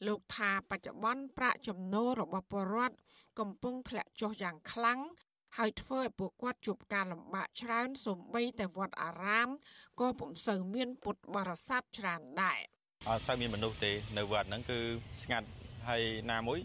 [0.07, 2.95] លោកថាបច្ចុប្បន្នប្រាក់ចំណូលរបស់ពលរដ្ឋ
[3.39, 4.99] កំពុងធ្លាក់ចុះយ៉ាងខ្លាំង
[5.57, 9.49] ហើយធ្វើឲ្យពួកគាត់ជួបការលំបាកច្រើនសូម្បីតែវត្តអារាម
[9.99, 12.59] ក៏ពុំសូវមានពុទ្ធបរិស័ទច្រើនដែរ
[13.07, 14.79] អត់សូវមានមនុស្សទេនៅវត្តហ្នឹងគឺ
[15.23, 15.47] ស្ងាត់
[15.89, 16.59] ហើយណាមួយ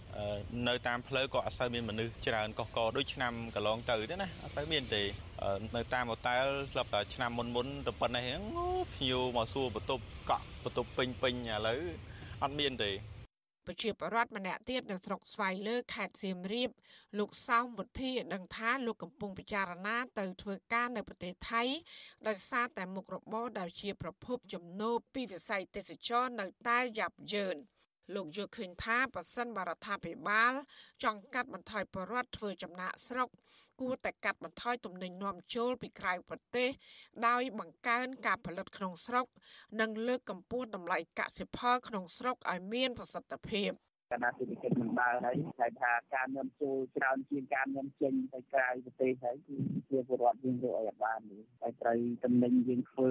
[0.68, 5.02] នៅតាមផ្លូវក៏អត់សូវមានមនុស្សច្រើនកកកដូចឆ្នាំកន្លងទៅទេណាអត់សូវមានទេ
[5.76, 8.42] នៅតាមហូតែលស្លាប់តែឆ្នាំមុនមុនទៅប៉ុណ្ណេះហ្នឹង
[8.94, 11.80] ភ្ញៀវមកសួរបន្ទប់កក់បន្ទប់ពេញពេញឥឡូវ
[12.42, 12.92] អត់មានទេ
[13.66, 16.70] ប្រជាពលរដ្ឋម្នាក់ទៀតនៅស្រុកស្វាយលើខេត្តសៀមរាប
[17.18, 21.62] លោកសោមវុធីឲ្យដឹងថាលោកកំពុងពិចារណាទៅធ្វើការនៅប្រទេសថៃ
[22.26, 27.56] ដោយសារតែមុខរបរដែលជាប្រភពចំណូលពីវិស័យទេសចរនៅតែយ៉ាប់យ៉ឺន
[28.14, 30.52] លោកយល់ឃើញថាប៉ះសិនបរដ្ឋាភិបាល
[31.02, 33.28] ចង់កាត់បន្ថយបរិវត្តធ្វើចំណាក់ស្រុក
[33.80, 36.68] គួរតែកាត់បន្ថយទំនិញនាំចូលពីក្រៅប្រទេស
[37.26, 39.26] ដោយបង្កើនការផលិតក្នុងស្រុក
[39.80, 43.70] និងលើកកម្ពស់តម្លៃកសិផលក្នុងស្រុកឲ្យមានប្រសិទ្ធភាព
[44.12, 49.56] កណ្ដាលសេដ្ឋកិច្ចមិនដើរហើយតែថាការនាំចូលច្រើនជាងការនាំចេញទៅក្រៅប្រទេសហើយគឺ
[49.90, 51.20] ជាពលរដ្ឋយើងយកឲ្យបាន
[51.62, 53.10] តែត្រូវតំណែងយើងធ្វើ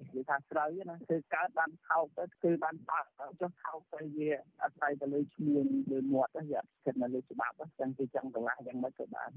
[0.00, 3.08] និយាយថាស្រូវណាគឺកើតបានថោកទៅគឺបានបាក់
[3.40, 4.30] ចុះថោកទៅវា
[4.62, 9.30] អាស្រ័យទៅលើឈ្មោះលើមាត់ទៅវាស្ថិតនៅលើច្បាប់ចឹងគេចង់កន្លះយ៉ាងម៉េចក៏បាន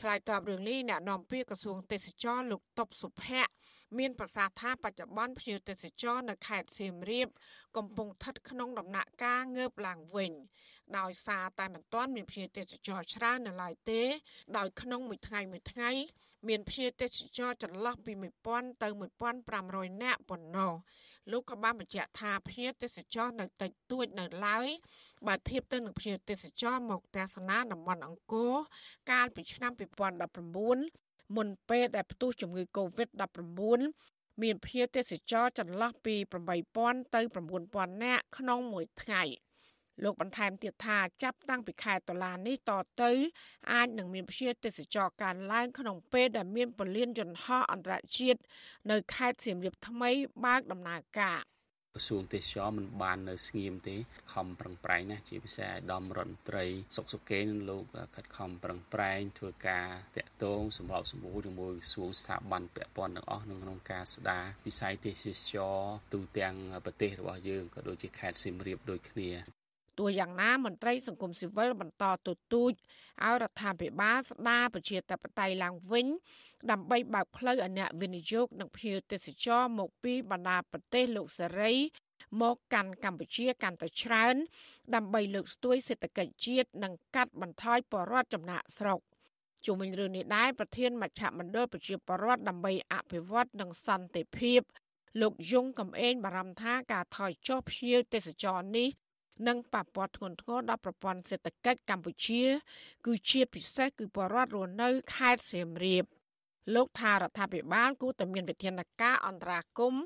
[0.00, 3.52] ឆ្លើយតបរឿងនេះអ្នកនាំពាក្យក្រសួងទេសចរលោកតុបសុភ័ក្រ
[3.98, 7.28] មានប្រសាសន៍ថាបច្ចុប្បន្នភ្ញៀវទេសចរនៅខេត្តសៀមរាប
[7.76, 10.32] កំពុងស្ថិតក្នុងដំណាក់កាលងើបឡើងវិញ
[10.98, 14.02] ដោយសារតែមិនទាន់មានភ្ញៀវទេសចរច្រើននៅឡើយទេ
[14.56, 15.90] ដោយក្នុងមួយថ្ងៃមួយថ្ងៃ
[16.48, 18.12] មានភ្ញៀវទេសចរចន្លោះពី
[18.46, 18.88] 1000ទៅ
[19.44, 20.72] 1500នាក់ប៉ុណ្ណោះ
[21.30, 24.66] លោកក៏បានបញ្ជាក់ថាភ្ញៀវទេសចរនៅតិចតួចនៅឡើយ
[25.26, 28.54] បើធៀបទៅនឹងភ្ញៀវទេសចរមកទស្សនាតំបន់អង្គរ
[29.10, 33.80] កាលពីឆ្នាំ2019 មុនពេលដែលផ្ទុះជំងឺ Covid-19
[34.42, 36.14] មានភ្ញៀវទេសចរចន្លោះពី
[36.64, 37.20] 8000ទៅ
[37.62, 39.24] 9000នាក់ក្នុងមួយថ្ងៃ។
[40.02, 42.70] លោកបន្ថែមទៀតថាចាប់តាំងពីខែតុលានេះត
[43.02, 43.10] ទៅ
[43.72, 48.40] អាចនឹងមានព្យាទេសចរការឡើងក្នុងពេលដែលមានពលានយន្តហោះអន្តរជាតិ
[48.90, 50.10] នៅខេត្តសៀមរាបថ្មី
[50.44, 51.40] បើកដំណើរការ
[51.96, 53.96] ក្រសួងទេសចរមិនបាននៅស្ងៀមទេ
[54.32, 56.66] ខំប្រឹងប្រែងណាជាពិសេសអាដាមរដ្ឋមន្ត្រី
[56.96, 57.84] សុកសុកេនឹងលោក
[58.14, 65.78] ខិតខំប្រឹងប្រែងធ្វើការតាក់ទងសម្របសម្រួលជាមួយក្រសួងស្ថាប័នពាក់ព័ន្ធទាំងអស់ក្នុងការស្ដារវិស័យទេសចរ
[66.12, 69.30] ទូទាំងប្រទេសរបស់យើងក៏ដូចជាខេត្តសៀមរាបដូចគ្នា
[69.98, 72.72] ទោះយ៉ាងណាមន្ត្រីសង្គមស៊ីវិលបន្តទទូច
[73.24, 76.06] ឲ្យរដ្ឋាភិបាលស្ដារប្រជាធិបតេយ្យឡើងវិញ
[76.70, 81.72] ដើម្បីបើកផ្លូវឲ្យអ្នកវិនិយោគនិងភ្ញៀវទេសចរមកពីបណ្ដាប្រទេសលោកសេរី
[82.40, 84.34] មកកាន់កម្ពុជាកាន់តែច្រើន
[84.94, 89.00] ដើម្បីលើកស្ទួយសេដ្ឋកិច្ចជាតិនិងកាត់បន្ថយបរិវត្តចំណាក់ស្រុក
[89.66, 94.60] ជុំវិញរឿងនេះដែរប្រធានមជ្ឈមណ្ឌលប្រជាពលរដ្ឋដើម្បីអភិវឌ្ឍនិងសន្តិភាព
[95.20, 98.88] លោកយងកំឯងបារម្ភថាការថយចុះភ្ញៀវទេសចរនេះ
[99.48, 102.42] និងប៉ះពាល់ធ្ងន់ធ្ងរដល់ប្រព័ន្ធសេដ្ឋកិច្ចកម្ពុជា
[103.06, 106.04] គឺជាពិសេសគឺបរដ្ឋរស់នៅខេត្តសៀមរាប
[106.74, 110.04] លោកថារដ្ឋាភិបាលគួរតែមានវិធានការអន្តរាគមន៍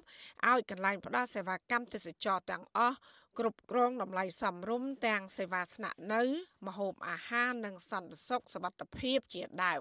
[0.48, 2.96] ឲ្យកន្លែងផ្ដល់សេវាកម្មទេសចរទាំងអស់
[3.38, 6.22] គ្រប់គ្រងតម្លៃសមរម្យទាំងសេវាស្នាក់នៅ
[6.66, 9.80] ម្ហូបអាហារនិងសន្តិសុខសុវត្ថិភាពជាដើម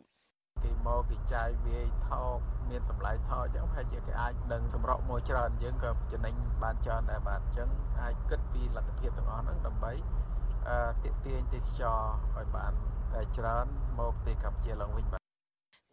[0.63, 2.37] គេមកគេចាយវាយថោក
[2.69, 7.69] មានតម្លៃថោកអញ្ចឹងប្រហែលជាគេអាចនឹងសម្រក់មកច្រើនយើងក៏ចំណេញបានច្រើនដែរបាទអញ្ចឹង
[8.01, 9.93] អាចគិតពីលទ្ធភាពទាំងអស់ហ្នឹងដើម្បី
[10.69, 11.99] អឺទាក់ទាញទេសចរ
[12.35, 12.73] ឲ្យបាន
[13.37, 13.65] ច្រើន
[13.99, 15.24] មកប្រទេសកម្ពុជាឡើងវិញបាទ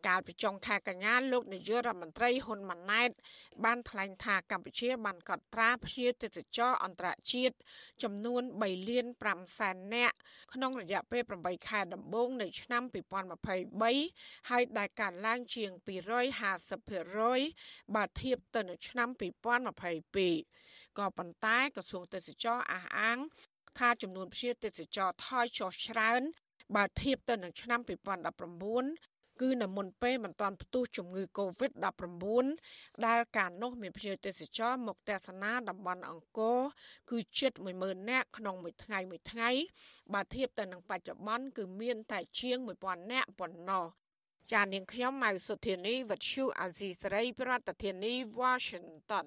[0.07, 3.11] កាលពីចុងខែកញ្ញាលោកនាយករដ្ឋមន្ត្រីហ៊ុនម៉ាណែត
[3.64, 7.57] បានថ្លែងថាកម្ពុជាបានកត់ត្រាភ្ញៀវទេសចរអន្តរជាតិ
[8.03, 10.16] ចំនួន3លាន5សែននាក់
[10.55, 12.82] ក្នុងរយៈពេល8ខែដំបូងនៃឆ្នាំ
[13.66, 15.70] 2023ហើយដែលកើនឡើងជាង
[17.03, 23.18] 250%បើធៀបទៅនឹងឆ្នាំ2022ក៏ប៉ុន្តែក្រសួងទេសចរអះអាង
[23.78, 26.22] ថាចំនួនភ្ញៀវទេសចរថយចុះច្រើន
[26.76, 29.12] បើធៀបទៅនឹងឆ្នាំ2019
[29.43, 32.45] គឺនៅមុនពេលមិនទាន់ផ្ទុះជំងឺ Covid-19
[33.07, 36.59] ដែលកាលនោះមានភ្ញៀវទេសចរមកទស្សនាតំបន់អង្គរ
[37.11, 39.51] គឺជិត10000នាក់ក្នុងមួយថ្ងៃមួយថ្ងៃ
[40.12, 43.84] បើធៀបទៅនឹងបច្ចុប្បន្នគឺមានតែជាង1000នាក់ប៉ុណ្ណោះ
[44.53, 49.26] ចាននាងខ្ញុំម៉ៅសុធានីវັດឈូអាស៊ីសេរីប្រធានាធិបតី Washington